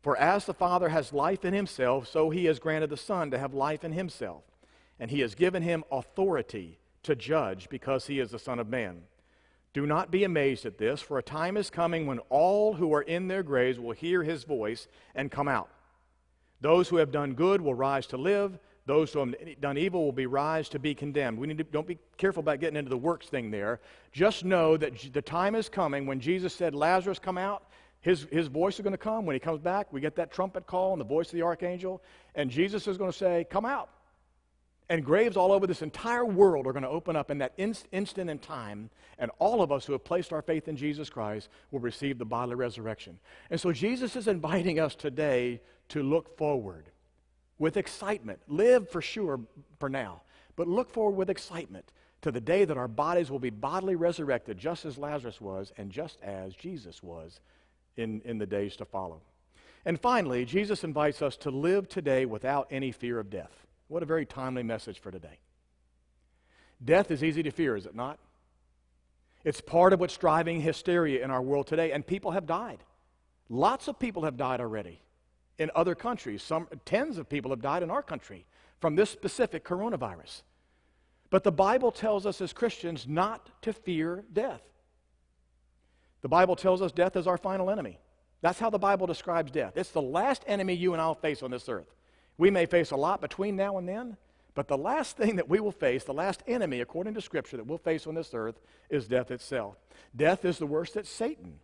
[0.02, 3.38] For as the Father has life in himself, so he has granted the Son to
[3.38, 4.44] have life in himself.
[5.00, 9.04] And he has given him authority to judge because he is the Son of Man.
[9.74, 13.02] Do not be amazed at this, for a time is coming when all who are
[13.02, 15.70] in their graves will hear his voice and come out.
[16.60, 18.60] Those who have done good will rise to live.
[18.86, 21.38] Those who have done evil will be rise to be condemned.
[21.38, 23.80] We need to don't be careful about getting into the works thing there.
[24.12, 27.64] Just know that the time is coming when Jesus said, Lazarus, come out.
[28.02, 29.26] His, his voice is going to come.
[29.26, 32.02] When he comes back, we get that trumpet call and the voice of the archangel.
[32.34, 33.90] And Jesus is going to say, Come out.
[34.90, 37.88] And graves all over this entire world are going to open up in that inst-
[37.94, 38.90] instant in time.
[39.20, 42.26] And all of us who have placed our faith in Jesus Christ will receive the
[42.26, 43.18] bodily resurrection.
[43.50, 46.90] And so Jesus is inviting us today to look forward
[47.58, 48.40] with excitement.
[48.48, 49.40] Live for sure
[49.80, 50.24] for now,
[50.58, 54.58] but look forward with excitement to the day that our bodies will be bodily resurrected,
[54.58, 57.40] just as Lazarus was and just as Jesus was
[57.98, 59.22] in, in the days to follow.
[59.86, 63.66] And finally, Jesus invites us to live today without any fear of death.
[63.88, 65.40] What a very timely message for today.
[66.84, 68.20] Death is easy to fear, is it not?
[69.44, 72.84] It's part of what's driving hysteria in our world today, and people have died.
[73.50, 75.02] Lots of people have died already
[75.58, 76.42] in other countries.
[76.42, 78.46] Some tens of people have died in our country
[78.80, 80.44] from this specific coronavirus.
[81.30, 84.62] But the Bible tells us as Christians not to fear death.
[86.22, 88.00] The Bible tells us death is our final enemy.
[88.42, 89.74] That's how the Bible describes death.
[89.76, 91.94] It's the last enemy you and I'll face on this earth.
[92.38, 94.18] We may face a lot between now and then,
[94.56, 97.68] but the last thing that we will face, the last enemy, according to Scripture, that
[97.68, 98.60] we'll face on this earth
[98.90, 99.76] is death itself.
[100.16, 101.60] Death is the worst that Satan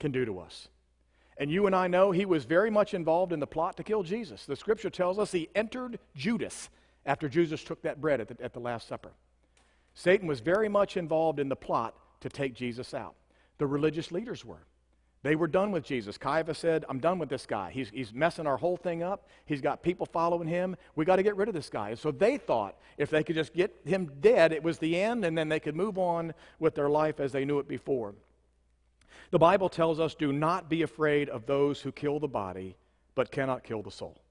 [0.00, 0.68] can do to us.
[1.36, 4.02] And you and I know he was very much involved in the plot to kill
[4.02, 4.44] Jesus.
[4.44, 6.68] The Scripture tells us he entered Judas
[7.06, 9.12] after Jesus took that bread at the, at the Last Supper.
[9.94, 13.14] Satan was very much involved in the plot to take Jesus out.
[13.58, 14.64] The religious leaders were.
[15.24, 16.16] They were done with Jesus.
[16.16, 17.72] Caiaphas said, I'm done with this guy.
[17.72, 19.26] He's, he's messing our whole thing up.
[19.46, 20.76] He's got people following him.
[20.94, 21.90] We got to get rid of this guy.
[21.90, 25.24] And so they thought if they could just get him dead, it was the end,
[25.24, 28.14] and then they could move on with their life as they knew it before.
[29.30, 32.76] The Bible tells us do not be afraid of those who kill the body,
[33.16, 34.22] but cannot kill the soul.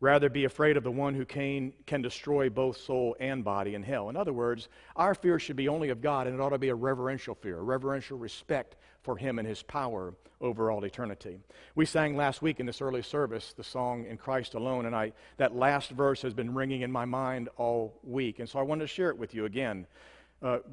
[0.00, 3.82] Rather, be afraid of the one who can, can destroy both soul and body in
[3.82, 4.10] hell.
[4.10, 6.68] In other words, our fear should be only of God, and it ought to be
[6.68, 11.38] a reverential fear, a reverential respect for Him and His power over all eternity.
[11.74, 15.14] We sang last week in this early service the song In Christ Alone, and I,
[15.38, 18.38] that last verse has been ringing in my mind all week.
[18.38, 19.86] And so I wanted to share it with you again.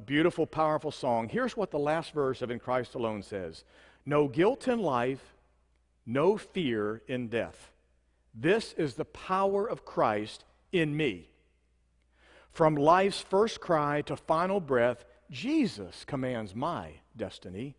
[0.04, 1.30] Beautiful, powerful song.
[1.30, 3.64] Here's what the last verse of In Christ Alone says
[4.04, 5.34] No guilt in life,
[6.04, 7.70] no fear in death.
[8.34, 11.28] This is the power of Christ in me.
[12.50, 17.76] From life's first cry to final breath, Jesus commands my destiny.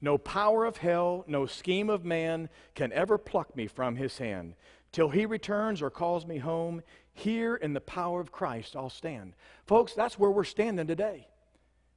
[0.00, 4.54] No power of hell, no scheme of man can ever pluck me from his hand.
[4.92, 9.34] Till he returns or calls me home, here in the power of Christ I'll stand.
[9.66, 11.26] Folks, that's where we're standing today.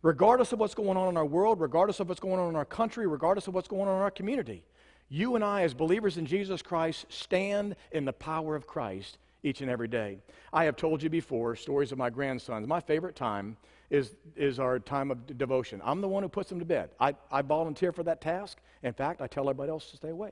[0.01, 2.65] Regardless of what's going on in our world, regardless of what's going on in our
[2.65, 4.63] country, regardless of what's going on in our community,
[5.11, 9.59] you and I, as believers in Jesus Christ, stand in the power of Christ each
[9.59, 10.19] and every day.
[10.53, 12.65] I have told you before stories of my grandsons.
[12.65, 13.57] My favorite time
[13.89, 15.81] is, is our time of devotion.
[15.83, 16.91] I'm the one who puts them to bed.
[16.97, 18.59] I, I volunteer for that task.
[18.83, 20.31] In fact, I tell everybody else to stay away.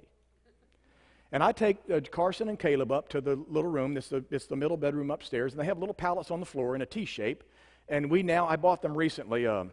[1.34, 3.98] And I take uh, Carson and Caleb up to the little room.
[3.98, 6.74] It's the, it's the middle bedroom upstairs, and they have little pallets on the floor
[6.74, 7.44] in a T shape.
[7.90, 9.72] And we now, I bought them recently um,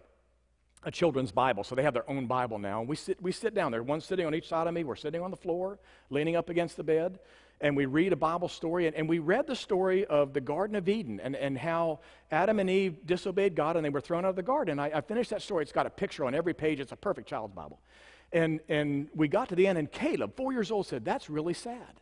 [0.87, 2.79] a children's Bible, so they have their own Bible now.
[2.79, 3.83] And we sit, we sit down there.
[3.83, 4.85] One's sitting on each side of me.
[4.85, 5.81] We're sitting on the floor,
[6.11, 7.19] leaning up against the bed,
[7.61, 8.87] and we read a Bible story.
[8.87, 11.99] And, and we read the story of the Garden of Eden and, and how
[12.31, 14.79] Adam and Eve disobeyed God and they were thrown out of the garden.
[14.79, 15.65] I, I finished that story.
[15.65, 16.79] It's got a picture on every page.
[16.79, 17.81] It's a perfect child's Bible.
[18.33, 21.55] And, and we got to the end, and Caleb, four years old, said, That's really
[21.55, 22.01] sad.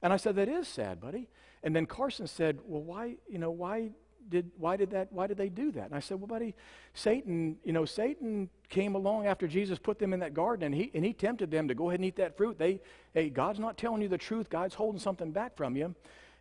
[0.00, 1.28] And I said, That is sad, buddy.
[1.64, 3.90] And then Carson said, Well, why, you know, why
[4.28, 5.86] did why did that why did they do that?
[5.86, 6.54] And I said, Well, buddy,
[6.94, 10.90] Satan, you know, Satan came along after Jesus put them in that garden and he
[10.94, 12.58] and he tempted them to go ahead and eat that fruit.
[12.58, 12.80] They
[13.14, 15.94] hey, God's not telling you the truth, God's holding something back from you.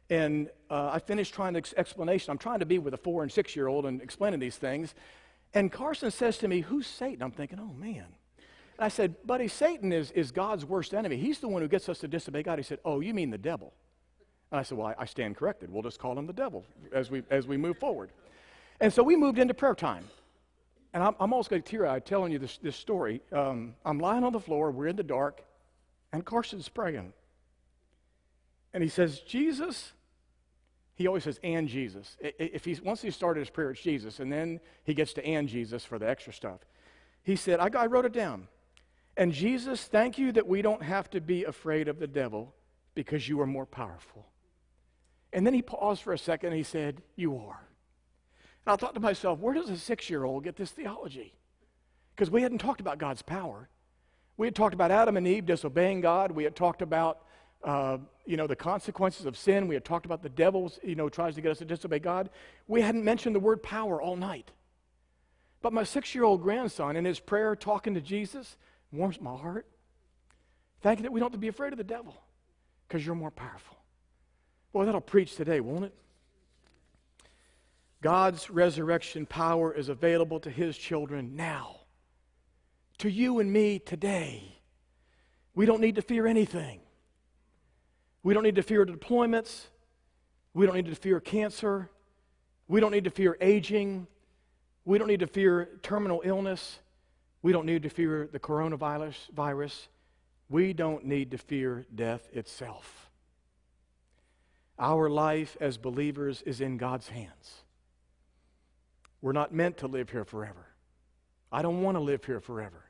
[0.10, 2.32] And uh, I finished trying the ex- explanation.
[2.32, 4.94] I'm trying to be with a four and six year old and explaining these things.
[5.54, 7.24] And Carson says to me, Who's Satan?
[7.24, 8.06] I'm thinking, Oh man.
[8.78, 11.18] And I said, Buddy, Satan is, is God's worst enemy.
[11.18, 12.60] He's the one who gets us to disobey God.
[12.60, 13.74] He said, Oh, you mean the devil?
[14.56, 15.70] And I said, Well, I, I stand corrected.
[15.70, 18.12] We'll just call him the devil as we, as we move forward.
[18.80, 20.06] And so we moved into prayer time.
[20.94, 23.22] And I'm, I'm almost going to tear eyed telling you this, this story.
[23.34, 25.42] Um, I'm lying on the floor, we're in the dark,
[26.14, 27.12] and Carson's praying.
[28.74, 29.92] And he says, Jesus,
[30.94, 32.16] he always says, and Jesus.
[32.22, 35.50] If he's, once he started his prayer, it's Jesus, and then he gets to and
[35.50, 36.62] Jesus for the extra stuff.
[37.24, 38.48] He said, I, I wrote it down.
[39.18, 42.56] And Jesus, thank you that we don't have to be afraid of the devil
[42.94, 44.26] because you are more powerful.
[45.36, 47.68] And then he paused for a second and he said, You are.
[48.66, 51.34] And I thought to myself, where does a six year old get this theology?
[52.16, 53.68] Because we hadn't talked about God's power.
[54.38, 56.32] We had talked about Adam and Eve disobeying God.
[56.32, 57.26] We had talked about,
[57.66, 59.68] uh, you know, the consequences of sin.
[59.68, 62.30] We had talked about the devil's, you know, tries to get us to disobey God.
[62.70, 64.52] We hadn't mentioned the word power all night.
[65.62, 68.56] But my six year old grandson, in his prayer, talking to Jesus,
[68.90, 69.68] warms my heart.
[70.80, 72.16] Thank you that we don't have to be afraid of the devil
[72.88, 73.76] because you're more powerful.
[74.76, 75.94] Boy, that'll preach today, won't it?
[78.02, 81.78] God's resurrection power is available to his children now.
[82.98, 84.60] To you and me today.
[85.54, 86.82] We don't need to fear anything.
[88.22, 89.68] We don't need to fear deployments.
[90.54, 91.90] We don't need to fear cancer.
[92.68, 94.08] We don't need to fear aging.
[94.84, 96.80] We don't need to fear terminal illness.
[97.42, 99.32] We don't need to fear the coronavirus.
[99.32, 99.88] Virus.
[100.50, 103.05] We don't need to fear death itself.
[104.78, 107.64] Our life as believers is in God's hands.
[109.22, 110.68] We're not meant to live here forever.
[111.52, 112.84] I don't want to live here forever.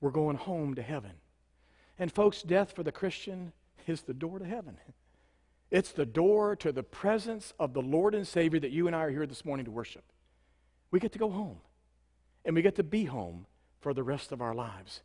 [0.00, 1.12] We're going home to heaven.
[1.98, 3.52] And, folks, death for the Christian
[3.86, 4.76] is the door to heaven.
[5.70, 9.04] It's the door to the presence of the Lord and Savior that you and I
[9.04, 10.04] are here this morning to worship.
[10.90, 11.58] We get to go home,
[12.44, 13.46] and we get to be home
[13.80, 15.00] for the rest of our lives.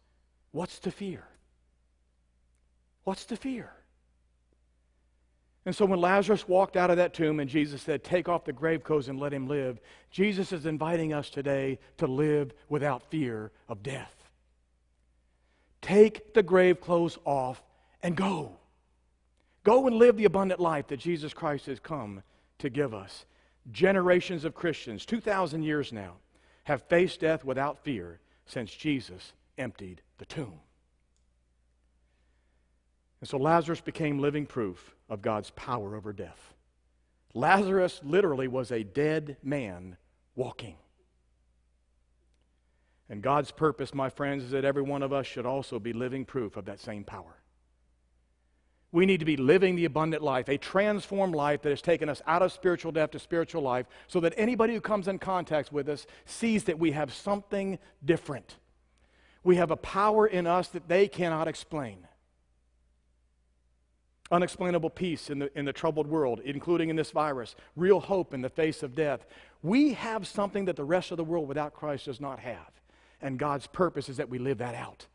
[0.52, 1.24] What's to fear?
[3.04, 3.72] What's to fear?
[5.68, 8.53] And so when Lazarus walked out of that tomb and Jesus said, Take off the
[8.53, 13.51] grave clothes and let him live, Jesus is inviting us today to live without fear
[13.68, 14.13] of death.
[15.82, 17.61] Take the grave clothes off
[18.01, 18.53] and go.
[19.65, 22.24] Go and live the abundant life that Jesus Christ has come
[22.59, 23.26] to give us.
[23.70, 26.13] Generations of Christians, 2,000 years now,
[26.63, 30.61] have faced death without fear since Jesus emptied the tomb.
[33.20, 36.53] And so Lazarus became living proof of God's power over death.
[37.34, 39.97] Lazarus literally was a dead man
[40.36, 40.76] walking.
[43.09, 46.26] And God's purpose, my friends, is that every one of us should also be living
[46.26, 47.38] proof of that same power.
[48.91, 52.22] We need to be living the abundant life, a transformed life that has taken us
[52.26, 55.89] out of spiritual death to spiritual life, so that anybody who comes in contact with
[55.89, 58.57] us sees that we have something different.
[59.43, 62.07] We have a power in us that they cannot explain.
[64.32, 68.42] Unexplainable peace in the, in the troubled world, including in this virus, real hope in
[68.42, 69.26] the face of death.
[69.64, 72.82] We have something that the rest of the world without Christ does not have.
[73.22, 75.08] And God's purpose is that we live that out,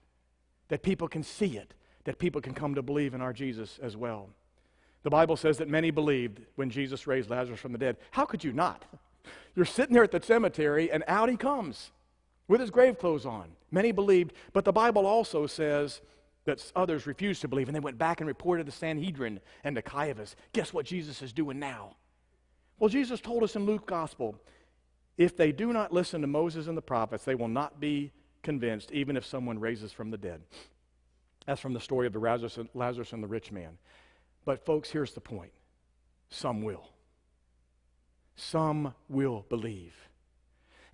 [0.69, 3.97] that people can see it, that people can come to believe in our Jesus as
[3.97, 4.31] well.
[5.03, 7.97] The Bible says that many believed when Jesus raised Lazarus from the dead.
[8.13, 8.85] How could you not?
[9.55, 11.91] You're sitting there at the cemetery, and out he comes
[12.49, 13.51] with his grave clothes on.
[13.71, 16.01] Many believed, but the Bible also says
[16.45, 19.76] that others refused to believe, and they went back and reported to the Sanhedrin and
[19.76, 20.34] to Caiaphas.
[20.53, 21.97] Guess what Jesus is doing now?
[22.78, 24.36] Well, Jesus told us in Luke's gospel
[25.16, 28.12] if they do not listen to Moses and the prophets, they will not be
[28.43, 30.40] convinced, even if someone raises from the dead.
[31.47, 33.78] That's from the story of the Lazarus, Lazarus and the rich man.
[34.45, 35.53] But, folks, here's the point
[36.30, 36.88] some will.
[38.34, 39.95] Some will believe.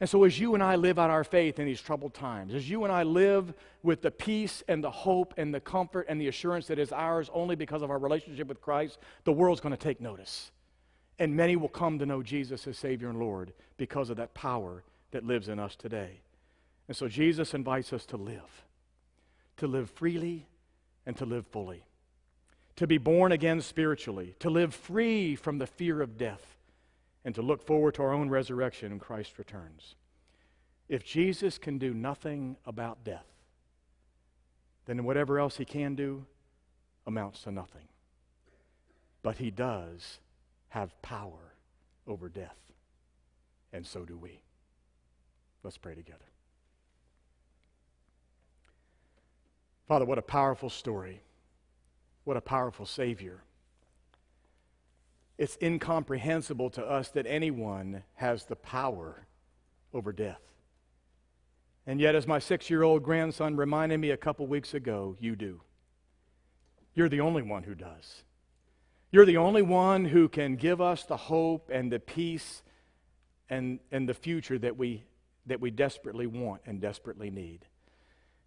[0.00, 2.70] And so, as you and I live out our faith in these troubled times, as
[2.70, 6.28] you and I live with the peace and the hope and the comfort and the
[6.28, 9.76] assurance that is ours only because of our relationship with Christ, the world's going to
[9.76, 10.52] take notice.
[11.18, 14.84] And many will come to know Jesus as Savior and Lord because of that power
[15.10, 16.20] that lives in us today.
[16.86, 18.64] And so, Jesus invites us to live,
[19.56, 20.46] to live freely
[21.06, 21.82] and to live fully,
[22.76, 26.57] to be born again spiritually, to live free from the fear of death
[27.28, 29.96] and to look forward to our own resurrection when Christ returns.
[30.88, 33.26] If Jesus can do nothing about death,
[34.86, 36.24] then whatever else he can do
[37.06, 37.86] amounts to nothing.
[39.22, 40.20] But he does
[40.68, 41.52] have power
[42.06, 42.56] over death,
[43.74, 44.40] and so do we.
[45.62, 46.24] Let's pray together.
[49.86, 51.20] Father, what a powerful story.
[52.24, 53.42] What a powerful Savior.
[55.38, 59.26] It's incomprehensible to us that anyone has the power
[59.94, 60.40] over death.
[61.86, 65.36] And yet, as my six year old grandson reminded me a couple weeks ago, you
[65.36, 65.62] do.
[66.94, 68.24] You're the only one who does.
[69.10, 72.62] You're the only one who can give us the hope and the peace
[73.48, 75.04] and, and the future that we,
[75.46, 77.64] that we desperately want and desperately need.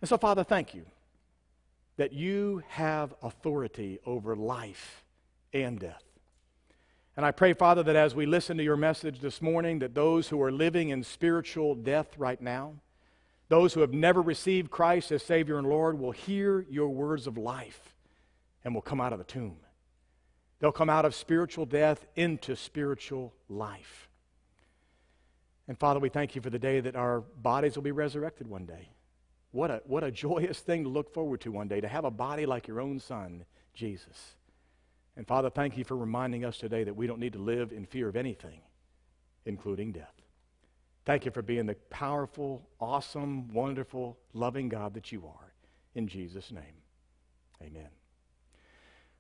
[0.02, 0.86] And so, Father, thank you
[1.98, 5.04] that you have authority over life
[5.54, 6.04] and death.
[7.18, 10.30] And I pray, Father, that as we listen to your message this morning, that those
[10.30, 12.76] who are living in spiritual death right now,
[13.50, 17.38] those who have never received Christ as Savior and Lord, will hear your words of
[17.38, 17.96] life
[18.64, 19.58] and will come out of the tomb.
[20.60, 24.08] They'll come out of spiritual death into spiritual life.
[25.68, 28.66] And Father, we thank you for the day that our bodies will be resurrected one
[28.66, 28.90] day.
[29.52, 32.12] What a, what a joyous thing to look forward to one day, to have a
[32.12, 33.44] body like your own Son,
[33.74, 34.36] Jesus.
[35.18, 37.86] And Father, thank you for reminding us today that we don't need to live in
[37.86, 38.62] fear of anything,
[39.46, 40.22] including death.
[41.06, 45.54] Thank you for being the powerful, awesome, wonderful, loving God that you are.
[45.96, 46.64] In Jesus' name,
[47.62, 47.90] amen.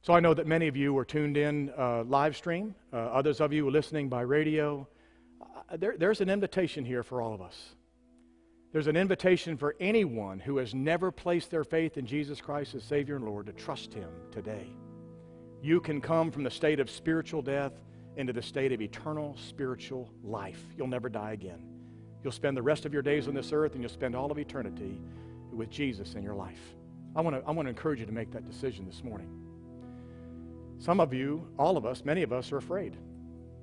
[0.03, 2.73] So I know that many of you are tuned in uh, live stream.
[2.91, 4.87] Uh, others of you are listening by radio.
[5.41, 7.75] Uh, there, there's an invitation here for all of us.
[8.71, 12.83] There's an invitation for anyone who has never placed their faith in Jesus Christ as
[12.83, 14.67] Savior and Lord to trust Him today.
[15.62, 17.74] You can come from the state of spiritual death
[18.18, 20.62] into the state of eternal spiritual life.
[20.78, 21.64] You'll never die again.
[22.24, 24.38] You'll spend the rest of your days on this earth and you'll spend all of
[24.38, 24.99] eternity
[25.53, 26.59] with Jesus in your life.
[27.16, 29.30] I want to I encourage you to make that decision this morning.
[30.80, 32.97] Some of you, all of us, many of us are afraid.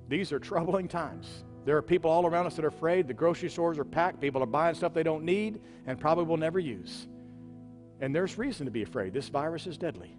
[0.07, 1.43] These are troubling times.
[1.65, 3.07] There are people all around us that are afraid.
[3.07, 4.21] The grocery stores are packed.
[4.21, 7.07] People are buying stuff they don't need and probably will never use.
[7.99, 9.13] And there's reason to be afraid.
[9.13, 10.15] This virus is deadly.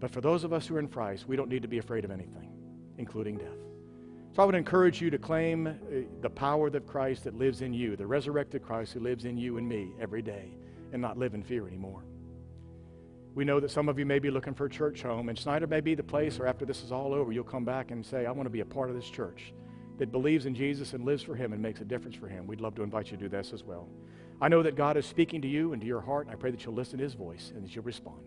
[0.00, 2.04] But for those of us who are in Christ, we don't need to be afraid
[2.04, 2.52] of anything,
[2.98, 3.48] including death.
[4.34, 5.72] So I would encourage you to claim uh,
[6.20, 9.58] the power of Christ that lives in you, the resurrected Christ who lives in you
[9.58, 10.54] and me every day,
[10.92, 12.04] and not live in fear anymore.
[13.34, 15.66] We know that some of you may be looking for a church home, and Snyder
[15.66, 18.26] may be the place, or after this is all over, you'll come back and say,
[18.26, 19.52] I want to be a part of this church
[19.98, 22.46] that believes in Jesus and lives for Him and makes a difference for Him.
[22.46, 23.88] We'd love to invite you to do this as well.
[24.40, 26.50] I know that God is speaking to you and to your heart, and I pray
[26.52, 28.20] that you'll listen to His voice and that you'll respond.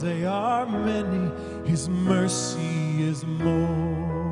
[0.00, 1.30] They are many,
[1.68, 4.29] His mercy is more.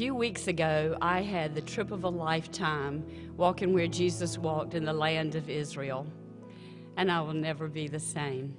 [0.00, 3.04] Few weeks ago, I had the trip of a lifetime
[3.36, 6.06] walking where Jesus walked in the land of Israel,
[6.96, 8.56] and I will never be the same.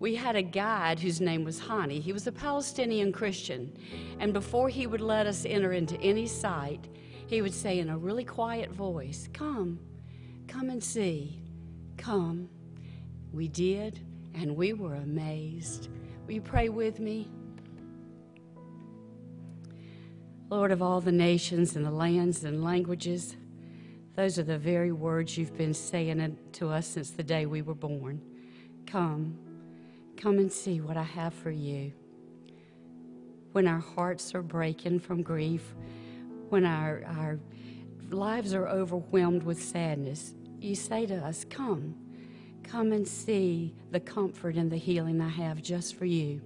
[0.00, 2.02] We had a guide whose name was Hani.
[2.02, 3.72] He was a Palestinian Christian,
[4.18, 6.88] and before he would let us enter into any site,
[7.28, 9.78] he would say in a really quiet voice, Come,
[10.48, 11.44] come and see,
[11.96, 12.48] come.
[13.32, 14.00] We did,
[14.34, 15.90] and we were amazed.
[16.26, 17.30] Will you pray with me?
[20.52, 23.36] Lord of all the nations and the lands and languages,
[24.16, 27.74] those are the very words you've been saying to us since the day we were
[27.74, 28.20] born.
[28.86, 29.38] Come,
[30.14, 31.94] come and see what I have for you.
[33.52, 35.74] When our hearts are breaking from grief,
[36.50, 37.40] when our, our
[38.10, 41.94] lives are overwhelmed with sadness, you say to us, Come,
[42.62, 46.42] come and see the comfort and the healing I have just for you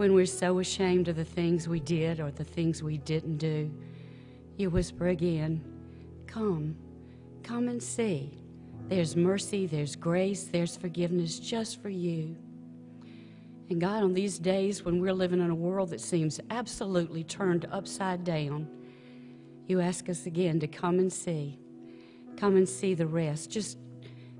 [0.00, 3.70] when we're so ashamed of the things we did or the things we didn't do,
[4.56, 5.62] you whisper again,
[6.26, 6.74] Come,
[7.42, 8.32] come and see.
[8.88, 12.34] There's mercy, there's grace, there's forgiveness just for you.
[13.68, 17.68] And God, on these days when we're living in a world that seems absolutely turned
[17.70, 18.68] upside down,
[19.66, 21.58] you ask us again to come and see.
[22.38, 23.50] Come and see the rest.
[23.50, 23.76] Just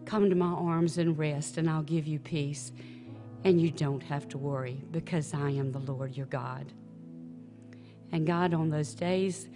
[0.06, 2.72] come to my arms and rest, and I'll give you peace.
[3.44, 6.72] And you don't have to worry because I am the Lord your God.
[8.12, 9.48] And God, on those days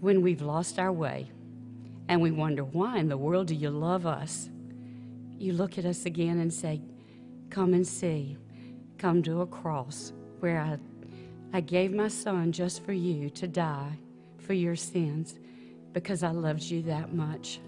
[0.00, 1.30] when we've lost our way
[2.08, 4.48] and we wonder, why in the world do you love us?
[5.38, 6.80] You look at us again and say,
[7.50, 8.36] Come and see.
[8.98, 10.78] Come to a cross where I,
[11.56, 13.98] I gave my son just for you to die
[14.38, 15.38] for your sins
[15.92, 17.60] because I loved you that much.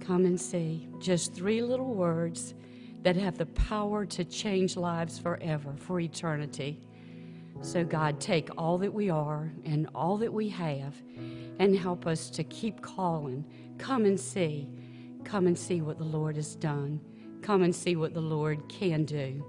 [0.00, 0.88] Come and see.
[0.98, 2.54] Just three little words
[3.02, 6.80] that have the power to change lives forever, for eternity.
[7.62, 10.94] So, God, take all that we are and all that we have
[11.58, 13.44] and help us to keep calling.
[13.78, 14.68] Come and see.
[15.24, 17.00] Come and see what the Lord has done.
[17.42, 19.44] Come and see what the Lord can do.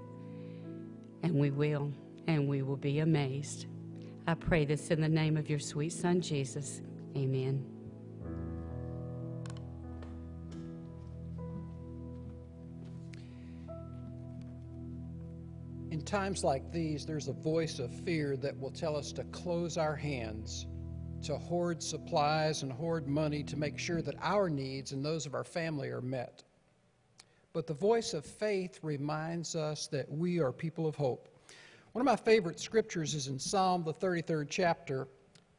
[1.22, 1.92] And we will,
[2.26, 3.66] and we will be amazed.
[4.26, 6.82] I pray this in the name of your sweet Son, Jesus.
[7.16, 7.71] Amen.
[16.12, 19.96] Times like these, there's a voice of fear that will tell us to close our
[19.96, 20.66] hands,
[21.22, 25.32] to hoard supplies and hoard money to make sure that our needs and those of
[25.32, 26.42] our family are met.
[27.54, 31.30] But the voice of faith reminds us that we are people of hope.
[31.92, 35.08] One of my favorite scriptures is in Psalm, the 33rd chapter.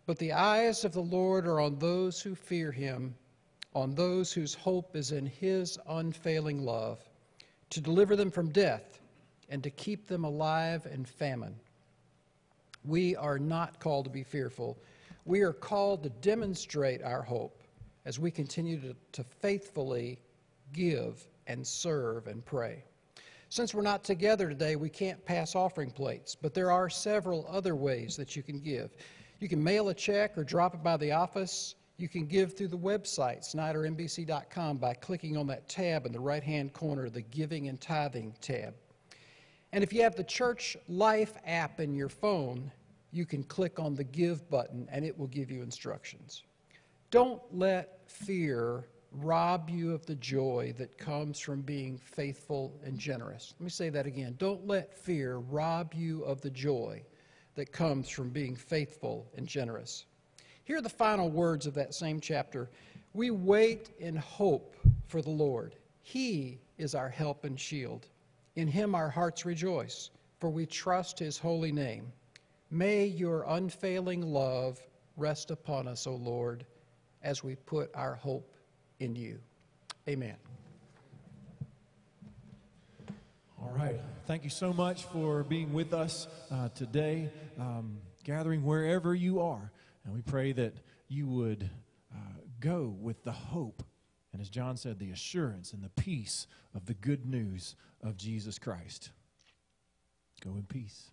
[0.06, 3.16] But the eyes of the Lord are on those who fear him,
[3.74, 7.00] on those whose hope is in his unfailing love,
[7.72, 9.00] to deliver them from death
[9.54, 11.54] and to keep them alive in famine.
[12.86, 14.80] We are not called to be fearful.
[15.26, 17.62] We are called to demonstrate our hope
[18.04, 20.18] as we continue to, to faithfully
[20.74, 22.84] give and serve and pray.
[23.50, 27.76] Since we're not together today, we can't pass offering plates, but there are several other
[27.76, 28.98] ways that you can give.
[29.40, 31.76] You can mail a check or drop it by the office.
[31.98, 36.42] You can give through the website, snydermbc.com, by clicking on that tab in the right
[36.42, 38.74] hand corner, the Giving and Tithing tab.
[39.74, 42.72] And if you have the Church Life app in your phone,
[43.12, 46.44] you can click on the Give button and it will give you instructions.
[47.10, 53.56] Don't let fear rob you of the joy that comes from being faithful and generous.
[53.58, 54.36] Let me say that again.
[54.38, 57.02] Don't let fear rob you of the joy
[57.56, 60.06] that comes from being faithful and generous.
[60.66, 62.70] Here are the final words of that same chapter.
[63.14, 64.76] We wait in hope
[65.08, 65.76] for the Lord.
[66.04, 68.06] He is our help and shield.
[68.56, 72.12] In him our hearts rejoice, for we trust his holy name.
[72.70, 74.80] May your unfailing love
[75.18, 76.66] rest upon us, O Lord,
[77.22, 78.58] as we put our hope
[79.00, 79.40] in you.
[80.08, 80.36] Amen.
[83.62, 84.00] All right.
[84.26, 89.72] Thank you so much for being with us uh, today, um, gathering wherever you are.
[90.04, 90.74] And we pray that
[91.08, 91.70] you would
[92.14, 92.18] uh,
[92.60, 93.84] go with the hope,
[94.34, 98.58] and as John said, the assurance and the peace of the good news of Jesus
[98.58, 99.12] Christ.
[100.44, 101.12] Go in peace.